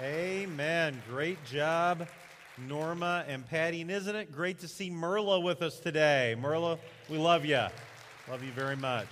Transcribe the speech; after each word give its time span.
Amen. 0.00 1.02
Great 1.10 1.44
job, 1.44 2.06
Norma 2.68 3.24
and 3.26 3.44
Patty. 3.44 3.80
And 3.80 3.90
isn't 3.90 4.14
it 4.14 4.30
great 4.30 4.60
to 4.60 4.68
see 4.68 4.90
Merla 4.90 5.40
with 5.40 5.60
us 5.60 5.80
today? 5.80 6.36
Merla, 6.40 6.78
we 7.08 7.18
love 7.18 7.44
you. 7.44 7.64
Love 8.30 8.44
you 8.44 8.52
very 8.52 8.76
much. 8.76 9.08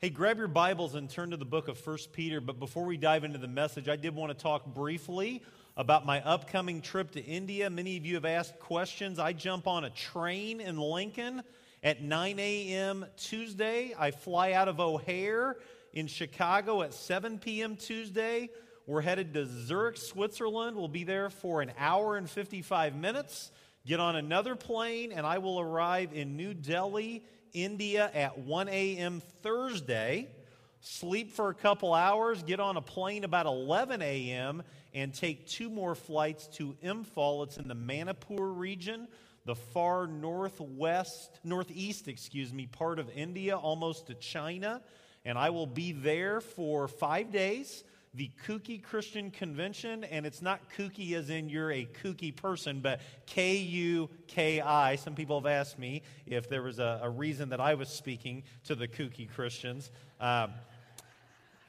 Hey, 0.00 0.10
grab 0.10 0.38
your 0.38 0.48
Bibles 0.48 0.96
and 0.96 1.08
turn 1.08 1.30
to 1.30 1.36
the 1.36 1.44
book 1.44 1.68
of 1.68 1.78
1 1.86 1.98
Peter. 2.12 2.40
But 2.40 2.58
before 2.58 2.84
we 2.84 2.96
dive 2.96 3.22
into 3.22 3.38
the 3.38 3.46
message, 3.46 3.88
I 3.88 3.94
did 3.94 4.16
want 4.16 4.36
to 4.36 4.42
talk 4.42 4.66
briefly 4.66 5.40
about 5.76 6.04
my 6.04 6.20
upcoming 6.22 6.80
trip 6.80 7.12
to 7.12 7.24
India. 7.24 7.70
Many 7.70 7.96
of 7.96 8.04
you 8.04 8.16
have 8.16 8.24
asked 8.24 8.58
questions. 8.58 9.20
I 9.20 9.34
jump 9.34 9.68
on 9.68 9.84
a 9.84 9.90
train 9.90 10.60
in 10.60 10.78
Lincoln 10.78 11.44
at 11.84 12.02
9 12.02 12.38
a.m. 12.40 13.06
Tuesday. 13.16 13.94
I 13.96 14.10
fly 14.10 14.54
out 14.54 14.66
of 14.66 14.80
O'Hare 14.80 15.58
in 15.92 16.06
Chicago 16.06 16.82
at 16.82 16.94
7 16.94 17.38
p.m. 17.38 17.76
Tuesday. 17.76 18.50
We're 18.86 19.02
headed 19.02 19.34
to 19.34 19.46
Zurich, 19.46 19.98
Switzerland. 19.98 20.76
We'll 20.76 20.88
be 20.88 21.04
there 21.04 21.30
for 21.30 21.60
an 21.60 21.72
hour 21.78 22.16
and 22.16 22.28
55 22.28 22.94
minutes. 22.94 23.50
Get 23.86 24.00
on 24.00 24.16
another 24.16 24.56
plane, 24.56 25.12
and 25.12 25.26
I 25.26 25.38
will 25.38 25.60
arrive 25.60 26.12
in 26.12 26.36
New 26.36 26.54
Delhi, 26.54 27.22
India 27.52 28.10
at 28.14 28.38
1 28.38 28.68
a.m. 28.68 29.22
Thursday. 29.42 30.28
Sleep 30.80 31.32
for 31.32 31.48
a 31.48 31.54
couple 31.54 31.92
hours, 31.92 32.42
get 32.42 32.60
on 32.60 32.76
a 32.76 32.80
plane 32.80 33.24
about 33.24 33.46
11 33.46 34.00
a.m., 34.00 34.62
and 34.94 35.12
take 35.12 35.46
two 35.46 35.68
more 35.68 35.94
flights 35.94 36.46
to 36.46 36.74
Imphal. 36.82 37.44
It's 37.44 37.58
in 37.58 37.68
the 37.68 37.74
Manipur 37.74 38.52
region, 38.52 39.08
the 39.44 39.54
far 39.54 40.06
northwest, 40.06 41.40
northeast, 41.44 42.08
excuse 42.08 42.52
me, 42.52 42.66
part 42.66 42.98
of 42.98 43.10
India, 43.10 43.56
almost 43.56 44.06
to 44.06 44.14
China 44.14 44.80
and 45.24 45.38
I 45.38 45.50
will 45.50 45.66
be 45.66 45.92
there 45.92 46.40
for 46.40 46.88
five 46.88 47.32
days. 47.32 47.84
The 48.14 48.30
Kuki 48.46 48.78
Christian 48.78 49.30
Convention, 49.30 50.02
and 50.04 50.24
it's 50.24 50.40
not 50.40 50.60
kooky 50.76 51.12
as 51.12 51.30
in 51.30 51.48
you're 51.48 51.70
a 51.70 51.86
kooky 52.02 52.34
person, 52.34 52.80
but 52.80 53.00
K 53.26 53.58
U 53.58 54.08
K 54.26 54.60
I. 54.60 54.96
Some 54.96 55.14
people 55.14 55.38
have 55.38 55.46
asked 55.46 55.78
me 55.78 56.02
if 56.26 56.48
there 56.48 56.62
was 56.62 56.78
a, 56.78 57.00
a, 57.02 57.10
reason 57.10 57.50
that 57.50 57.60
I 57.60 57.74
was 57.74 57.90
speaking 57.90 58.44
to 58.64 58.74
the 58.74 58.88
kooky 58.88 59.28
Christians. 59.30 59.90
Um, 60.20 60.52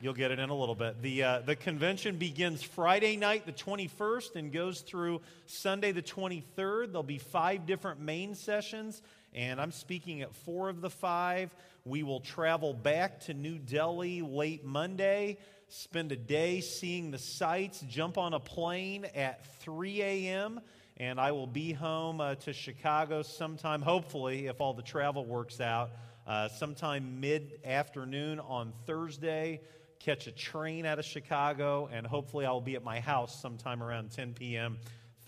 You'll 0.02 0.14
get 0.14 0.32
it 0.32 0.40
in 0.40 0.50
a 0.50 0.56
little 0.56 0.76
bit. 0.76 1.02
The, 1.02 1.24
uh, 1.24 1.40
the 1.40 1.58
convention 1.58 2.16
begins 2.16 2.64
Friday 2.64 3.18
night, 3.18 3.46
the 3.46 3.52
21st, 3.52 4.38
and 4.38 4.50
goes 4.50 4.80
through 4.80 5.20
Sunday, 5.46 5.92
the 5.92 6.02
23rd. 6.02 6.88
There'll 6.88 7.04
be 7.04 7.18
five 7.18 7.66
different 7.66 8.00
main 8.00 8.34
sessions, 8.34 9.02
and 9.34 9.62
I'm 9.62 9.72
speaking 9.72 10.22
at 10.22 10.34
four 10.34 10.70
of 10.70 10.82
the 10.82 10.90
five. 10.90 11.54
We 11.86 12.04
will 12.04 12.20
travel 12.20 12.74
back 12.74 13.22
to 13.22 13.34
New 13.34 13.58
Delhi 13.58 14.22
late 14.22 14.64
Monday, 14.64 15.38
spend 15.68 16.12
a 16.12 16.16
day 16.16 16.62
seeing 16.62 17.12
the 17.12 17.18
sights, 17.18 17.82
jump 17.88 18.18
on 18.18 18.34
a 18.34 18.40
plane 18.40 19.06
at 19.16 19.46
3 19.62 20.02
a.m., 20.02 20.62
and 20.98 21.20
I 21.20 21.32
will 21.32 21.48
be 21.48 21.72
home 21.72 22.20
uh, 22.20 22.36
to 22.36 22.52
Chicago 22.52 23.22
sometime, 23.22 23.82
hopefully, 23.82 24.48
if 24.48 24.60
all 24.60 24.74
the 24.74 24.84
travel 24.84 25.24
works 25.26 25.62
out, 25.62 25.92
uh, 26.28 26.50
sometime 26.50 27.22
mid 27.22 27.60
afternoon 27.64 28.40
on 28.42 28.74
Thursday. 28.86 29.62
Catch 30.00 30.28
a 30.28 30.32
train 30.32 30.86
out 30.86 31.00
of 31.00 31.06
Chicago, 31.06 31.90
and 31.92 32.06
hopefully, 32.06 32.46
I'll 32.46 32.60
be 32.60 32.76
at 32.76 32.84
my 32.84 33.00
house 33.00 33.42
sometime 33.42 33.82
around 33.82 34.12
10 34.12 34.34
p.m. 34.34 34.78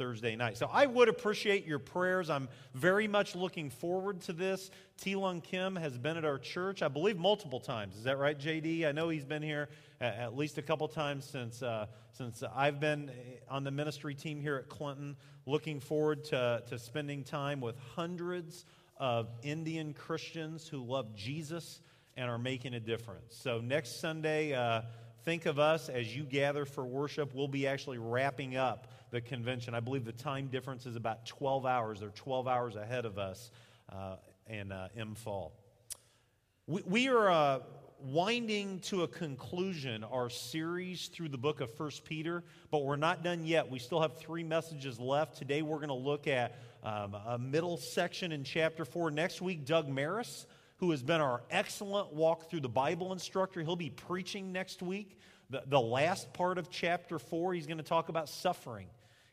Thursday 0.02 0.36
night. 0.36 0.58
So 0.58 0.68
I 0.74 0.88
would 0.88 1.10
appreciate 1.10 1.68
your 1.68 1.78
prayers. 1.78 2.32
I'm 2.32 2.50
very 2.74 3.08
much 3.08 3.36
looking 3.36 3.70
forward 3.70 4.20
to 4.22 4.34
this. 4.34 4.72
T. 5.00 5.14
Lunkim 5.14 5.80
has 5.80 5.96
been 5.96 6.18
at 6.18 6.26
our 6.26 6.40
church, 6.40 6.82
I 6.82 6.88
believe, 6.88 7.20
multiple 7.20 7.60
times. 7.60 7.96
Is 7.96 8.06
that 8.06 8.18
right, 8.18 8.36
JD? 8.36 8.88
I 8.88 8.94
know 8.94 9.10
he's 9.10 9.26
been 9.26 9.44
here 9.44 9.70
at 10.00 10.36
least 10.36 10.58
a 10.58 10.64
couple 10.64 10.88
times 10.88 11.24
since, 11.24 11.62
uh, 11.62 11.86
since 12.14 12.42
I've 12.56 12.80
been 12.80 13.12
on 13.48 13.64
the 13.64 13.70
ministry 13.70 14.16
team 14.16 14.42
here 14.42 14.56
at 14.56 14.70
Clinton. 14.70 15.16
Looking 15.46 15.80
forward 15.80 16.24
to, 16.26 16.64
to 16.68 16.80
spending 16.80 17.24
time 17.24 17.62
with 17.62 17.78
hundreds 17.96 18.66
of 18.98 19.30
Indian 19.44 19.94
Christians 19.94 20.68
who 20.68 20.84
love 20.84 21.16
Jesus 21.16 21.80
and 22.18 22.28
are 22.28 22.40
making 22.40 22.74
a 22.74 22.80
difference. 22.80 23.36
So 23.36 23.62
next 23.62 24.00
Sunday, 24.00 24.56
uh, 24.56 24.82
think 25.24 25.46
of 25.46 25.60
us 25.60 25.90
as 25.90 26.16
you 26.16 26.24
gather 26.24 26.66
for 26.66 26.86
worship. 26.86 27.34
We'll 27.34 27.48
be 27.48 27.68
actually 27.68 27.98
wrapping 27.98 28.56
up 28.56 28.88
the 29.12 29.22
convention. 29.22 29.74
I 29.74 29.80
believe 29.80 30.06
the 30.06 30.12
time 30.12 30.48
difference 30.48 30.86
is 30.86 30.96
about 30.96 31.26
12 31.26 31.66
hours. 31.66 32.00
They're 32.00 32.10
12 32.10 32.48
hours 32.48 32.76
ahead 32.76 33.06
of 33.06 33.18
us 33.18 33.52
uh, 33.92 34.16
in 34.48 34.72
uh, 34.72 34.88
Imphal. 34.98 35.52
We, 36.68 36.82
we 36.86 37.08
are 37.10 37.30
uh, 37.30 37.60
winding 38.00 38.80
to 38.80 39.04
a 39.04 39.08
conclusion 39.08 40.04
our 40.04 40.30
series 40.30 41.08
through 41.08 41.30
the 41.30 41.38
book 41.38 41.62
of 41.62 41.72
First 41.76 42.04
Peter, 42.04 42.44
but 42.72 42.84
we're 42.84 42.96
not 42.96 43.24
done 43.24 43.46
yet. 43.46 43.70
We 43.70 43.80
still 43.80 44.02
have 44.02 44.18
three 44.18 44.44
messages 44.44 45.00
left. 45.00 45.38
Today 45.38 45.62
we're 45.62 45.78
going 45.78 45.90
to 45.90 45.94
look 45.94 46.28
at 46.28 46.58
um, 46.84 47.16
a 47.28 47.38
middle 47.38 47.78
section 47.78 48.32
in 48.32 48.44
chapter 48.44 48.86
4. 48.86 49.12
Next 49.12 49.42
week, 49.42 49.66
Doug 49.66 49.88
Maris 49.88 50.48
who 50.82 50.90
has 50.90 51.04
been 51.04 51.22
our 51.22 51.44
excellent 51.52 52.12
walk 52.12 52.50
through 52.50 52.60
the 52.60 52.68
Bible 52.68 53.14
instructor. 53.14 53.62
He'll 53.62 53.76
be 53.76 53.92
preaching 53.92 54.52
next 54.52 54.82
week. 54.82 55.20
The, 55.52 55.62
the 55.68 55.80
last 55.80 56.34
part 56.34 56.58
of 56.58 56.72
chapter 56.72 57.20
4, 57.20 57.54
he's 57.54 57.68
going 57.68 57.78
to 57.78 57.84
talk 57.84 58.10
about 58.10 58.28
suffering. 58.28 58.88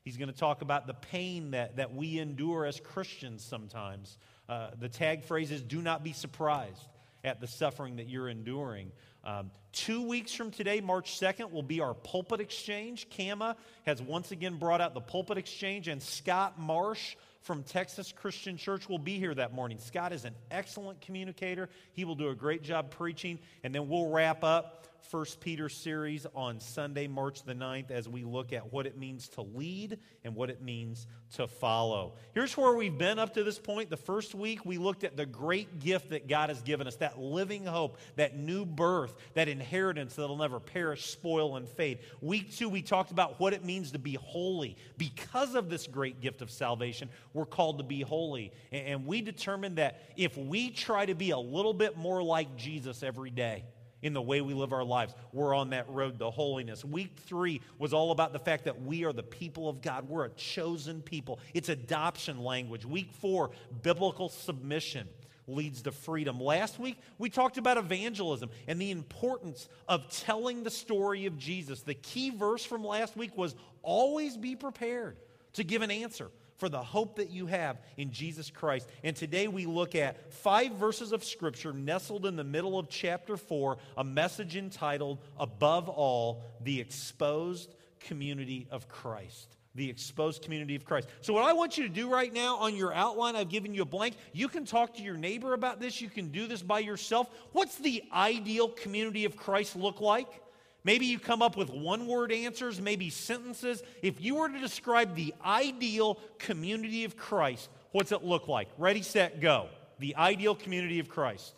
He's 0.05 0.19
going 0.19 0.31
to 0.31 0.39
talk 0.39 0.61
about 0.61 0.87
the 0.87 0.93
pain 0.93 1.53
that, 1.53 1.77
that 1.77 1.95
we 1.95 2.19
endure 2.19 2.67
as 2.67 2.79
Christians 2.81 3.43
sometimes. 3.43 4.19
Uh, 4.47 4.73
the 4.79 4.91
tag 4.91 5.25
phrase 5.25 5.51
is 5.51 5.63
do 5.63 5.81
not 5.81 6.05
be 6.05 6.13
surprised 6.13 6.87
at 7.25 7.41
the 7.41 7.47
suffering 7.47 7.97
that 7.97 8.11
you're 8.11 8.29
enduring. 8.29 8.93
Um, 9.25 9.51
two 9.73 10.03
weeks 10.07 10.35
from 10.35 10.51
today, 10.51 10.83
March 10.83 11.19
2nd, 11.19 11.51
will 11.51 11.63
be 11.63 11.81
our 11.81 11.95
pulpit 11.95 12.41
exchange. 12.41 13.09
Kama 13.17 13.57
has 13.87 14.03
once 14.03 14.33
again 14.33 14.57
brought 14.57 14.83
out 14.83 14.93
the 14.93 15.01
pulpit 15.01 15.39
exchange, 15.39 15.89
and 15.89 16.03
Scott 16.03 16.59
Marsh 16.59 17.17
from 17.49 17.63
Texas 17.63 18.13
Christian 18.13 18.59
Church 18.59 18.91
will 18.91 18.99
be 18.99 19.19
here 19.19 19.35
that 19.35 19.55
morning. 19.55 19.79
Scott 19.79 20.13
is 20.13 20.27
an 20.27 20.35
excellent 20.51 21.01
communicator. 21.01 21.71
He 21.95 22.05
will 22.05 22.15
do 22.15 22.29
a 22.29 22.35
great 22.35 22.63
job 22.63 22.91
preaching, 22.91 23.39
and 23.65 23.75
then 23.75 23.89
we'll 23.89 24.11
wrap 24.11 24.45
up 24.45 24.88
First 25.11 25.41
Peter 25.41 25.69
series 25.69 26.27
on 26.35 26.61
Sunday, 26.61 27.07
March 27.07 27.43
the 27.43 27.55
9th, 27.55 27.91
as 27.91 28.09
we 28.09 28.25
look 28.25 28.53
at 28.53 28.73
what 28.73 28.87
it 28.87 28.99
means 28.99 29.29
to 29.31 29.43
lead 29.43 29.99
and 30.25 30.35
what 30.35 30.51
it 30.51 30.63
means 30.63 31.07
to 31.37 31.47
follow. 31.47 32.15
Here's 32.35 32.57
where 32.57 32.75
we've 32.75 32.97
been 32.97 33.19
up 33.19 33.35
to 33.35 33.45
this 33.45 33.59
point. 33.59 33.91
The 33.91 33.97
first 33.97 34.35
week, 34.35 34.67
we 34.67 34.77
looked 34.77 35.05
at 35.05 35.17
the 35.17 35.25
great 35.25 35.81
gift 35.81 36.11
that 36.11 36.29
God 36.29 36.51
has 36.51 36.61
given 36.63 36.87
us 36.87 36.97
that 36.97 37.19
living 37.19 37.65
hope, 37.65 37.99
that 38.17 38.37
new 38.37 38.67
birth, 38.67 39.15
that 39.35 39.49
inheritance 39.49 40.15
that'll 40.17 40.37
never 40.37 40.61
perish, 40.61 41.07
spoil, 41.07 41.57
and 41.57 41.69
fade. 41.69 42.01
Week 42.21 42.55
two, 42.55 42.69
we 42.69 42.83
talked 42.83 43.11
about 43.11 43.41
what 43.41 43.55
it 43.55 43.65
means 43.65 43.93
to 43.93 43.99
be 43.99 44.15
holy. 44.15 44.77
Because 44.99 45.55
of 45.55 45.71
this 45.71 45.87
great 45.87 46.21
gift 46.21 46.43
of 46.43 46.51
salvation, 46.51 47.09
we're 47.33 47.47
called 47.47 47.79
to 47.79 47.85
be 47.85 48.03
holy. 48.03 48.53
And 48.73 49.07
we 49.07 49.23
determined 49.23 49.79
that 49.79 50.03
if 50.17 50.37
we 50.37 50.71
try 50.71 51.07
to 51.07 51.15
be 51.15 51.31
a 51.31 51.39
little 51.39 51.75
bit 51.75 51.97
more 51.97 52.23
like 52.23 52.57
Jesus 52.57 53.03
every 53.03 53.31
day, 53.31 53.65
in 54.03 54.13
the 54.13 54.23
way 54.23 54.41
we 54.41 54.55
live 54.55 54.73
our 54.73 54.85
lives. 54.85 55.15
We're 55.33 55.55
on 55.55 55.71
that 55.71 55.89
road 55.89 56.19
to 56.21 56.31
holiness. 56.31 56.85
Week 56.85 57.17
three 57.27 57.61
was 57.79 57.93
all 57.93 58.11
about 58.11 58.33
the 58.33 58.39
fact 58.39 58.65
that 58.65 58.83
we 58.83 59.05
are 59.05 59.13
the 59.13 59.23
people 59.23 59.69
of 59.69 59.83
God. 59.83 60.09
We're 60.09 60.27
a 60.27 60.31
chosen 60.31 61.03
people. 61.03 61.41
It's 61.55 61.69
adoption 61.69 62.43
language. 62.43 62.85
Week 62.85 63.13
four, 63.13 63.51
biblical 63.83 64.29
submission 64.29 65.09
leads 65.49 65.83
to 65.83 65.93
freedom. 65.93 66.41
Last 66.41 66.79
week, 66.79 66.99
we 67.17 67.31
talked 67.31 67.59
about 67.59 67.79
evangelism 67.79 68.51
and 68.67 68.81
the 68.81 68.91
importance 68.91 69.69
of 69.89 70.09
telling 70.11 70.63
the 70.63 70.71
story 70.71 71.27
of 71.27 71.39
Jesus. 71.39 71.83
The 71.83 71.95
key 71.95 72.31
verse 72.31 72.65
from 72.65 72.85
last 72.85 73.17
week 73.17 73.37
was 73.37 73.57
always 73.83 74.37
be 74.37 74.55
prepared 74.55 75.17
to 75.55 75.65
give 75.65 75.83
an 75.83 75.91
answer 75.91 76.31
for 76.59 76.69
the 76.69 76.83
hope 76.83 77.17
that 77.17 77.31
you 77.31 77.47
have 77.47 77.81
in 77.97 78.11
Jesus 78.11 78.51
Christ. 78.51 78.89
And 79.03 79.17
today 79.17 79.49
we 79.49 79.65
look 79.65 79.95
at 79.95 80.33
five 80.33 80.73
verses 80.73 81.13
of 81.13 81.25
Scripture 81.25 81.73
nestled 81.73 82.27
in 82.27 82.37
the 82.37 82.45
middle 82.45 82.79
of 82.79 82.89
chapter 82.89 83.37
4, 83.37 83.79
a 83.97 84.05
message 84.05 84.57
entitled, 84.57 85.19
Above 85.39 85.89
All, 85.89 86.43
the 86.61 86.81
Exposed 86.81 87.75
Community 88.01 88.67
of 88.71 88.89
Christ 88.89 89.55
the 89.75 89.89
exposed 89.89 90.43
community 90.43 90.75
of 90.75 90.85
Christ. 90.85 91.09
So, 91.21 91.33
what 91.33 91.45
I 91.45 91.53
want 91.53 91.79
you 91.79 91.85
to 91.85 91.89
do 91.89 92.11
right 92.11 92.33
now 92.33 92.57
on 92.57 92.75
your 92.75 92.93
outline, 92.93 93.37
I've 93.37 93.49
given 93.49 93.75
you 93.75 93.83
a 93.83 93.85
blank. 93.85 94.17
You 94.33 94.49
can 94.49 94.65
talk 94.65 94.95
to 94.97 95.03
your 95.03 95.17
neighbor 95.17 95.55
about 95.55 95.79
this. 95.79 96.01
You 96.01 96.11
can 96.11 96.31
do 96.31 96.49
this 96.49 96.63
by 96.63 96.81
yourself. 96.81 97.31
What's 97.53 97.77
the 97.77 98.03
ideal 98.13 98.69
community 98.71 99.25
of 99.25 99.37
Christ 99.37 99.77
look 99.77 100.01
like? 100.01 100.43
Maybe 100.89 101.05
you 101.05 101.19
come 101.19 101.43
up 101.43 101.55
with 101.55 101.69
one 101.69 102.07
word 102.07 102.33
answers, 102.33 102.81
maybe 102.81 103.11
sentences. 103.11 103.83
If 104.01 104.23
you 104.23 104.37
were 104.37 104.49
to 104.49 104.59
describe 104.59 105.15
the 105.15 105.35
ideal 105.45 106.19
community 106.39 107.05
of 107.05 107.15
Christ, 107.15 107.69
what's 107.93 108.11
it 108.11 108.25
look 108.25 108.49
like? 108.49 108.69
Ready, 108.79 109.03
set, 109.03 109.39
go. 109.43 109.69
The 109.99 110.17
ideal 110.17 110.55
community 110.55 110.99
of 110.99 111.11
Christ. 111.11 111.53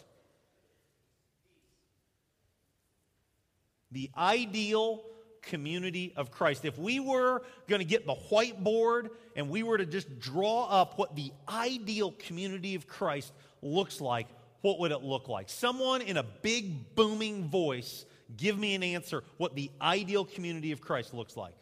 The 3.93 4.11
ideal 4.19 5.05
community 5.43 6.13
of 6.17 6.33
Christ. 6.33 6.65
If 6.65 6.77
we 6.77 6.99
were 6.99 7.43
going 7.69 7.79
to 7.79 7.87
get 7.87 8.09
the 8.09 8.17
whiteboard 8.33 9.11
and 9.37 9.49
we 9.49 9.63
were 9.63 9.79
to 9.79 9.87
just 9.87 10.19
draw 10.19 10.65
up 10.65 10.99
what 10.99 11.15
the 11.15 11.31
ideal 11.49 12.17
community 12.19 12.75
of 12.75 12.89
Christ 12.89 13.33
looks 13.63 14.01
like, 14.01 14.27
what 14.63 14.81
would 14.81 14.91
it 14.91 15.05
look 15.05 15.29
like? 15.29 15.49
Someone 15.49 16.03
in 16.03 16.17
a 16.17 16.25
big 16.25 16.97
booming 16.97 17.45
voice 17.45 18.07
give 18.37 18.59
me 18.59 18.75
an 18.75 18.83
answer 18.83 19.23
what 19.37 19.55
the 19.55 19.71
ideal 19.81 20.25
community 20.25 20.73
of 20.73 20.81
Christ 20.81 21.15
looks 21.15 21.37
like. 21.37 21.55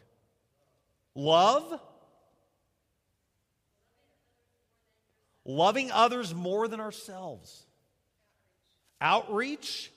Love, 1.15 1.79
loving 5.45 5.91
others 5.91 6.33
more 6.33 6.67
than 6.67 6.79
ourselves, 6.79 7.65
outreach, 9.01 9.91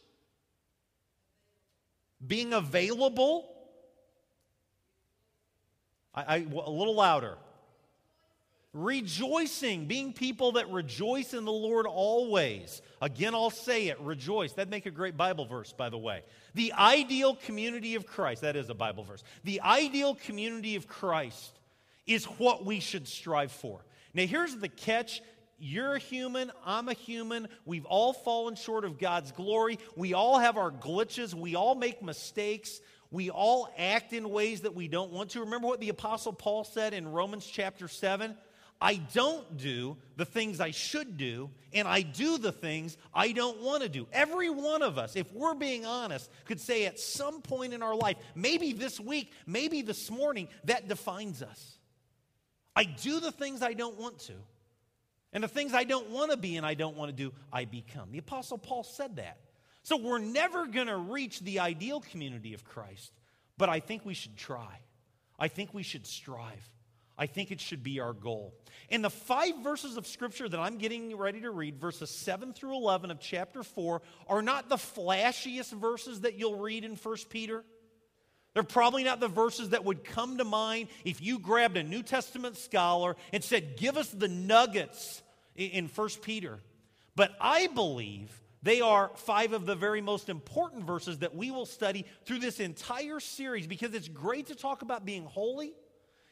being 2.27 2.53
available. 2.53 3.49
I, 6.15 6.23
I, 6.23 6.37
a 6.39 6.71
little 6.71 6.95
louder. 6.95 7.37
Rejoicing, 8.75 9.87
being 9.87 10.15
people 10.15 10.53
that 10.53 10.71
rejoice 10.71 11.35
in 11.35 11.45
the 11.45 11.53
Lord 11.53 11.87
always. 11.87 12.81
Again, 13.03 13.35
I'll 13.35 13.51
say 13.51 13.89
it 13.89 14.01
rejoice. 14.01 14.55
That'd 14.55 14.71
make 14.71 14.87
a 14.87 14.91
great 14.91 15.15
Bible 15.15 15.45
verse, 15.45 15.75
by 15.75 15.91
the 15.91 15.99
way. 15.99 16.23
The 16.55 16.73
ideal 16.73 17.35
community 17.35 17.97
of 17.97 18.07
Christ, 18.07 18.41
that 18.43 18.57
is 18.57 18.71
a 18.71 18.75
Bible 18.75 19.05
verse. 19.05 19.23
The 19.45 19.61
ideal 19.61 20.15
community 20.15 20.77
of 20.77 20.89
Christ 20.89 21.59
is 22.07 22.25
what 22.25 22.65
we 22.65 22.81
should 22.81 23.07
strive 23.07 23.53
for. 23.53 23.85
Now, 24.15 24.25
here's 24.25 24.57
the 24.57 24.69
catch 24.69 25.21
you're 25.65 25.95
a 25.95 25.99
human, 26.01 26.51
I'm 26.67 26.89
a 26.89 26.93
human. 26.93 27.47
We've 27.65 27.85
all 27.85 28.13
fallen 28.13 28.57
short 28.57 28.85
of 28.85 28.99
God's 28.99 29.31
glory. 29.31 29.79
We 29.97 30.13
all 30.13 30.41
have 30.41 30.57
our 30.57 30.73
glitches. 30.73 31.35
We 31.35 31.55
all 31.55 31.77
make 31.77 32.03
mistakes. 32.03 32.81
We 33.13 33.31
all 33.31 33.73
act 33.79 34.13
in 34.13 34.31
ways 34.31 34.63
that 34.63 34.75
we 34.75 34.89
don't 34.89 35.13
want 35.13 35.31
to. 35.31 35.41
Remember 35.41 35.69
what 35.69 35.79
the 35.79 35.91
Apostle 35.91 36.33
Paul 36.33 36.65
said 36.65 36.95
in 36.95 37.07
Romans 37.07 37.47
chapter 37.47 37.87
7? 37.87 38.35
I 38.83 38.97
don't 38.97 39.57
do 39.57 39.97
the 40.17 40.25
things 40.25 40.61
I 40.61 40.73
should 40.73 41.17
do, 41.17 41.51
and 41.73 41.87
I 41.87 42.03
do 42.03 42.37
the 42.37 42.51
things 42.51 42.97
I 43.15 43.31
don't 43.31 43.63
want 43.63 43.85
to 43.85 43.89
do. 43.89 44.09
Every 44.13 44.51
one 44.51 44.83
of 44.83 44.99
us, 44.99 45.15
if 45.15 45.33
we're 45.33 45.55
being 45.55 45.87
honest, 45.87 46.29
could 46.47 46.61
say 46.61 46.87
at 46.87 46.99
some 46.99 47.43
point 47.43 47.75
in 47.75 47.83
our 47.85 47.95
life, 47.95 48.17
maybe 48.35 48.73
this 48.73 48.99
week, 48.99 49.31
maybe 49.47 49.83
this 49.83 50.11
morning, 50.11 50.49
that 50.65 50.89
defines 50.89 51.43
us. 51.43 51.79
I 52.75 52.83
do 52.83 53.21
the 53.21 53.31
things 53.31 53.63
I 53.63 53.75
don't 53.75 54.01
want 54.01 54.19
to. 54.21 54.33
And 55.33 55.45
the 55.45 55.49
things 55.49 55.75
I 55.75 55.85
don't 55.85 56.11
want 56.11 56.33
to 56.33 56.37
be 56.37 56.57
and 56.57 56.67
I 56.67 56.75
don't 56.75 56.97
want 56.97 57.11
to 57.11 57.17
do, 57.17 57.33
I 57.53 57.65
become. 57.67 58.11
The 58.11 58.19
Apostle 58.19 58.59
Paul 58.59 58.83
said 58.83 59.17
that. 59.17 59.39
So 59.85 59.97
we're 59.97 60.19
never 60.19 60.67
going 60.67 60.89
to 60.89 60.97
reach 60.97 61.39
the 61.41 61.61
ideal 61.61 62.01
community 62.01 62.53
of 62.53 62.65
Christ, 62.65 63.13
but 63.57 63.69
I 63.69 63.79
think 63.79 64.05
we 64.05 64.15
should 64.15 64.37
try. 64.37 64.81
I 65.39 65.47
think 65.47 65.73
we 65.73 65.85
should 65.85 66.05
strive. 66.05 66.69
I 67.23 67.27
think 67.27 67.53
it 67.53 67.61
should 67.61 67.85
be 67.85 68.01
our 68.01 68.13
goal. 68.13 68.53
And 68.91 69.05
the 69.05 69.09
five 69.09 69.55
verses 69.63 69.97
of 69.97 70.09
Scripture 70.09 70.49
that 70.49 70.59
I'm 70.59 70.77
getting 70.77 71.17
ready 71.17 71.41
to 71.43 71.53
read, 71.53 71.81
verses 71.81 72.11
7 72.11 72.53
through 72.53 72.75
11 72.75 73.13
of 73.13 73.21
chapter 73.21 73.63
4, 73.63 74.03
are 74.27 74.43
not 74.43 74.69
the 74.69 74.75
flashiest 74.75 75.71
verses 75.71 76.23
that 76.23 76.37
you'll 76.37 76.59
read 76.59 76.83
in 76.83 76.97
1 76.97 77.17
Peter. 77.31 77.63
They're 78.55 78.65
probably 78.65 79.05
not 79.05 79.21
the 79.21 79.29
verses 79.29 79.69
that 79.69 79.85
would 79.85 80.03
come 80.03 80.39
to 80.39 80.45
mind 80.45 80.89
if 81.05 81.23
you 81.23 81.39
grabbed 81.39 81.77
a 81.77 81.85
New 81.85 82.03
Testament 82.03 82.57
scholar 82.57 83.15
and 83.33 83.45
said, 83.45 83.77
Give 83.77 83.97
us 83.97 84.09
the 84.09 84.27
nuggets 84.27 85.23
in 85.55 85.87
1 85.87 86.09
Peter. 86.23 86.59
But 87.15 87.37
I 87.41 87.69
believe 87.69 88.43
they 88.65 88.81
are 88.81 89.13
five 89.15 89.53
of 89.53 89.65
the 89.65 89.77
very 89.77 90.01
most 90.01 90.29
important 90.29 90.83
verses 90.83 91.19
that 91.19 91.37
we 91.37 91.53
will 91.53 91.67
study 91.67 92.05
through 92.25 92.41
this 92.41 92.59
entire 92.59 93.21
series 93.21 93.69
because 93.69 93.95
it's 93.95 94.09
great 94.09 94.49
to 94.49 94.57
talk 94.57 94.83
about 94.83 95.05
being 95.05 95.25
holy. 95.25 95.73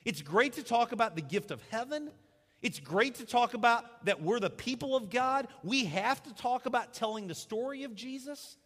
It's 0.05 0.23
great 0.23 0.55
to 0.55 0.63
talk 0.63 0.93
about 0.93 1.15
the 1.15 1.23
gift 1.23 1.51
of 1.51 1.63
heaven. 1.71 2.11
It's 2.63 2.79
great 2.79 3.17
to 3.17 3.27
talk 3.27 3.55
about 3.55 4.05
that 4.05 4.23
we're 4.23 4.41
the 4.41 4.51
people 4.51 4.97
of 4.97 5.11
God. 5.11 5.49
We 5.63 5.87
have 5.87 6.23
to 6.25 6.35
talk 6.35 6.67
about 6.67 6.93
telling 6.95 7.27
the 7.27 7.35
story 7.35 7.85
of 7.85 7.95
Jesus. 7.95 8.57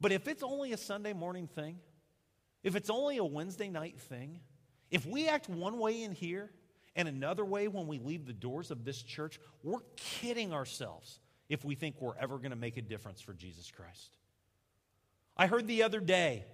But 0.00 0.12
if 0.12 0.28
it's 0.28 0.42
only 0.42 0.72
a 0.72 0.76
Sunday 0.76 1.12
morning 1.12 1.48
thing, 1.48 1.78
if 2.62 2.76
it's 2.76 2.90
only 2.90 3.16
a 3.16 3.24
Wednesday 3.24 3.68
night 3.68 3.98
thing, 3.98 4.40
if 4.90 5.06
we 5.06 5.28
act 5.28 5.48
one 5.48 5.78
way 5.78 6.02
in 6.02 6.12
here 6.12 6.50
and 6.96 7.08
another 7.08 7.44
way 7.44 7.68
when 7.68 7.86
we 7.86 7.98
leave 7.98 8.26
the 8.26 8.32
doors 8.32 8.70
of 8.70 8.84
this 8.84 9.02
church, 9.02 9.40
we're 9.62 9.80
kidding 9.96 10.52
ourselves 10.52 11.20
if 11.48 11.64
we 11.64 11.74
think 11.74 11.96
we're 12.00 12.16
ever 12.18 12.38
going 12.38 12.50
to 12.50 12.56
make 12.56 12.76
a 12.76 12.82
difference 12.82 13.20
for 13.20 13.32
Jesus 13.32 13.70
Christ. 13.70 14.16
I 15.36 15.46
heard 15.46 15.66
the 15.66 15.82
other 15.82 16.00
day 16.00 16.44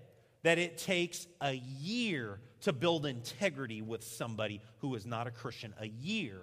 that 0.45 0.59
it 0.59 0.79
takes 0.79 1.27
a 1.41 1.55
year 1.55 2.39
to 2.61 2.73
build 2.73 3.05
integrity 3.05 3.83
with 3.83 4.05
somebody 4.05 4.61
who 4.79 4.95
is 4.95 5.05
not 5.05 5.27
a 5.27 5.31
Christian. 5.31 5.75
A 5.81 5.87
year, 5.87 6.39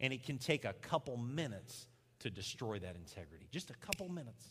and 0.00 0.12
it 0.12 0.24
can 0.24 0.38
take 0.38 0.64
a 0.64 0.74
couple 0.74 1.16
minutes 1.16 1.86
to 2.20 2.30
destroy 2.30 2.78
that 2.80 2.96
integrity. 2.96 3.48
Just 3.50 3.70
a 3.70 3.74
couple 3.74 4.08
minutes. 4.08 4.44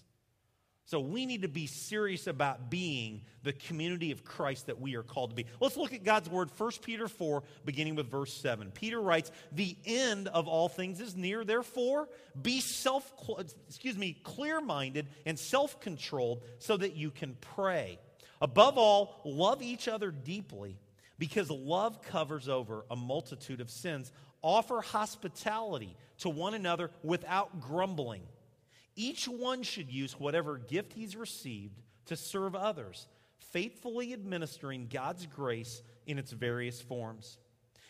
So 0.86 1.00
we 1.00 1.26
need 1.26 1.44
to 1.44 1.48
be 1.48 1.66
serious 1.66 2.28
about 2.28 2.70
being 2.70 3.22
the 3.44 3.54
community 3.54 4.12
of 4.12 4.26
Christ 4.26 4.68
that 4.68 4.82
we 4.82 4.96
are 4.96 5.04
called 5.04 5.30
to 5.30 5.36
be. 5.36 5.46
Let's 5.62 5.78
look 5.78 5.94
at 5.94 6.04
God's 6.04 6.30
word, 6.30 6.52
1 6.58 6.72
Peter 6.82 7.08
4, 7.08 7.44
beginning 7.64 7.96
with 7.96 8.10
verse 8.10 8.34
7. 8.34 8.70
Peter 8.72 9.02
writes, 9.02 9.32
"The 9.54 9.78
end 9.86 10.28
of 10.30 10.48
all 10.48 10.68
things 10.68 11.00
is 11.00 11.16
near, 11.16 11.46
therefore 11.46 12.10
be 12.42 12.60
self 12.60 13.14
excuse 13.68 13.98
me, 13.98 14.14
clear-minded 14.24 15.08
and 15.26 15.40
self-controlled 15.40 16.44
so 16.60 16.76
that 16.78 16.96
you 16.96 17.12
can 17.12 17.36
pray. 17.36 17.98
Above 18.44 18.78
all, 18.78 19.22
love 19.24 19.62
each 19.62 19.88
other 19.88 20.12
deeply, 20.12 20.78
because 21.18 21.50
love 21.50 22.02
covers 22.02 22.50
over 22.50 22.86
a 22.92 22.96
multitude 22.96 23.62
of 23.62 23.72
sins. 23.72 24.12
Offer 24.42 24.82
hospitality 24.82 25.96
to 26.18 26.30
one 26.30 26.54
another 26.54 26.92
without 27.02 27.62
grumbling." 27.62 28.28
Each 28.98 29.30
one 29.30 29.64
should 29.64 29.90
use 29.90 30.20
whatever 30.20 30.58
gift 30.58 30.92
he's 30.92 31.16
received 31.16 31.82
to 32.08 32.18
serve 32.18 32.54
others, 32.54 33.08
faithfully 33.38 34.12
administering 34.12 34.90
God's 34.90 35.26
grace 35.26 35.82
in 36.06 36.20
its 36.20 36.34
various 36.34 36.82
forms. 36.82 37.38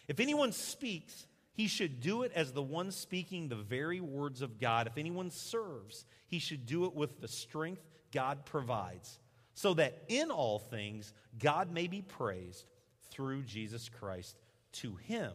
If 0.07 0.19
anyone 0.19 0.51
speaks, 0.51 1.25
he 1.53 1.67
should 1.67 1.99
do 1.99 2.21
it 2.21 2.31
as 2.33 2.53
the 2.53 2.61
one 2.61 2.91
speaking 2.91 3.47
the 3.47 3.55
very 3.55 3.99
words 3.99 4.43
of 4.43 4.59
God. 4.59 4.85
If 4.85 4.99
anyone 4.99 5.31
serves, 5.31 6.05
he 6.27 6.37
should 6.37 6.67
do 6.67 6.85
it 6.85 6.93
with 6.93 7.21
the 7.21 7.27
strength 7.27 7.81
God 8.11 8.45
provides, 8.45 9.17
so 9.53 9.73
that 9.75 10.03
in 10.07 10.31
all 10.31 10.59
things 10.59 11.13
God 11.39 11.71
may 11.71 11.87
be 11.87 12.01
praised 12.01 12.65
through 13.09 13.43
Jesus 13.43 13.89
Christ. 13.89 14.37
To 14.73 14.95
him 14.95 15.31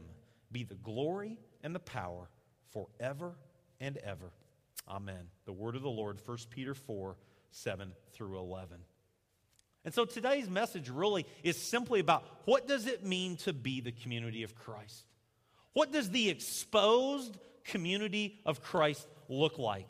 be 0.51 0.65
the 0.65 0.75
glory 0.75 1.39
and 1.63 1.75
the 1.75 1.81
power 1.81 2.29
forever 2.73 3.35
and 3.81 3.97
ever. 3.99 4.33
Amen. 4.89 5.29
The 5.45 5.53
word 5.53 5.77
of 5.77 5.83
the 5.83 5.91
Lord, 5.91 6.19
1 6.25 6.39
Peter 6.51 6.75
4 6.75 7.17
7 7.51 7.93
through 8.13 8.39
11. 8.39 8.79
And 9.85 9.95
so 9.95 10.05
today's 10.05 10.51
message 10.51 10.91
really 10.91 11.25
is 11.43 11.57
simply 11.57 12.01
about 12.01 12.25
what 12.45 12.67
does 12.67 12.87
it 12.87 13.05
mean 13.05 13.37
to 13.39 13.53
be 13.53 13.81
the 13.81 13.93
community 13.93 14.43
of 14.43 14.55
Christ? 14.55 15.05
What 15.73 15.93
does 15.93 16.11
the 16.11 16.29
exposed 16.29 17.39
community 17.65 18.41
of 18.45 18.63
Christ 18.63 19.07
look 19.29 19.59
like? 19.59 19.89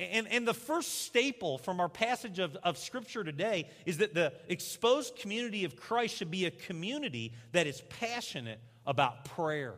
And, 0.00 0.26
and 0.28 0.48
the 0.48 0.54
first 0.54 1.04
staple 1.04 1.58
from 1.58 1.78
our 1.78 1.88
passage 1.88 2.38
of, 2.38 2.56
of 2.62 2.78
Scripture 2.78 3.22
today 3.22 3.68
is 3.84 3.98
that 3.98 4.14
the 4.14 4.32
exposed 4.48 5.16
community 5.16 5.64
of 5.64 5.76
Christ 5.76 6.16
should 6.16 6.30
be 6.30 6.46
a 6.46 6.50
community 6.50 7.34
that 7.52 7.66
is 7.66 7.82
passionate 7.90 8.60
about 8.86 9.26
prayer. 9.26 9.74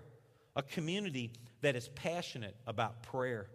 A 0.55 0.63
community 0.63 1.33
that 1.63 1.75
is 1.75 1.89
passionate 1.89 2.55
about 2.69 3.03
prayer. 3.03 3.49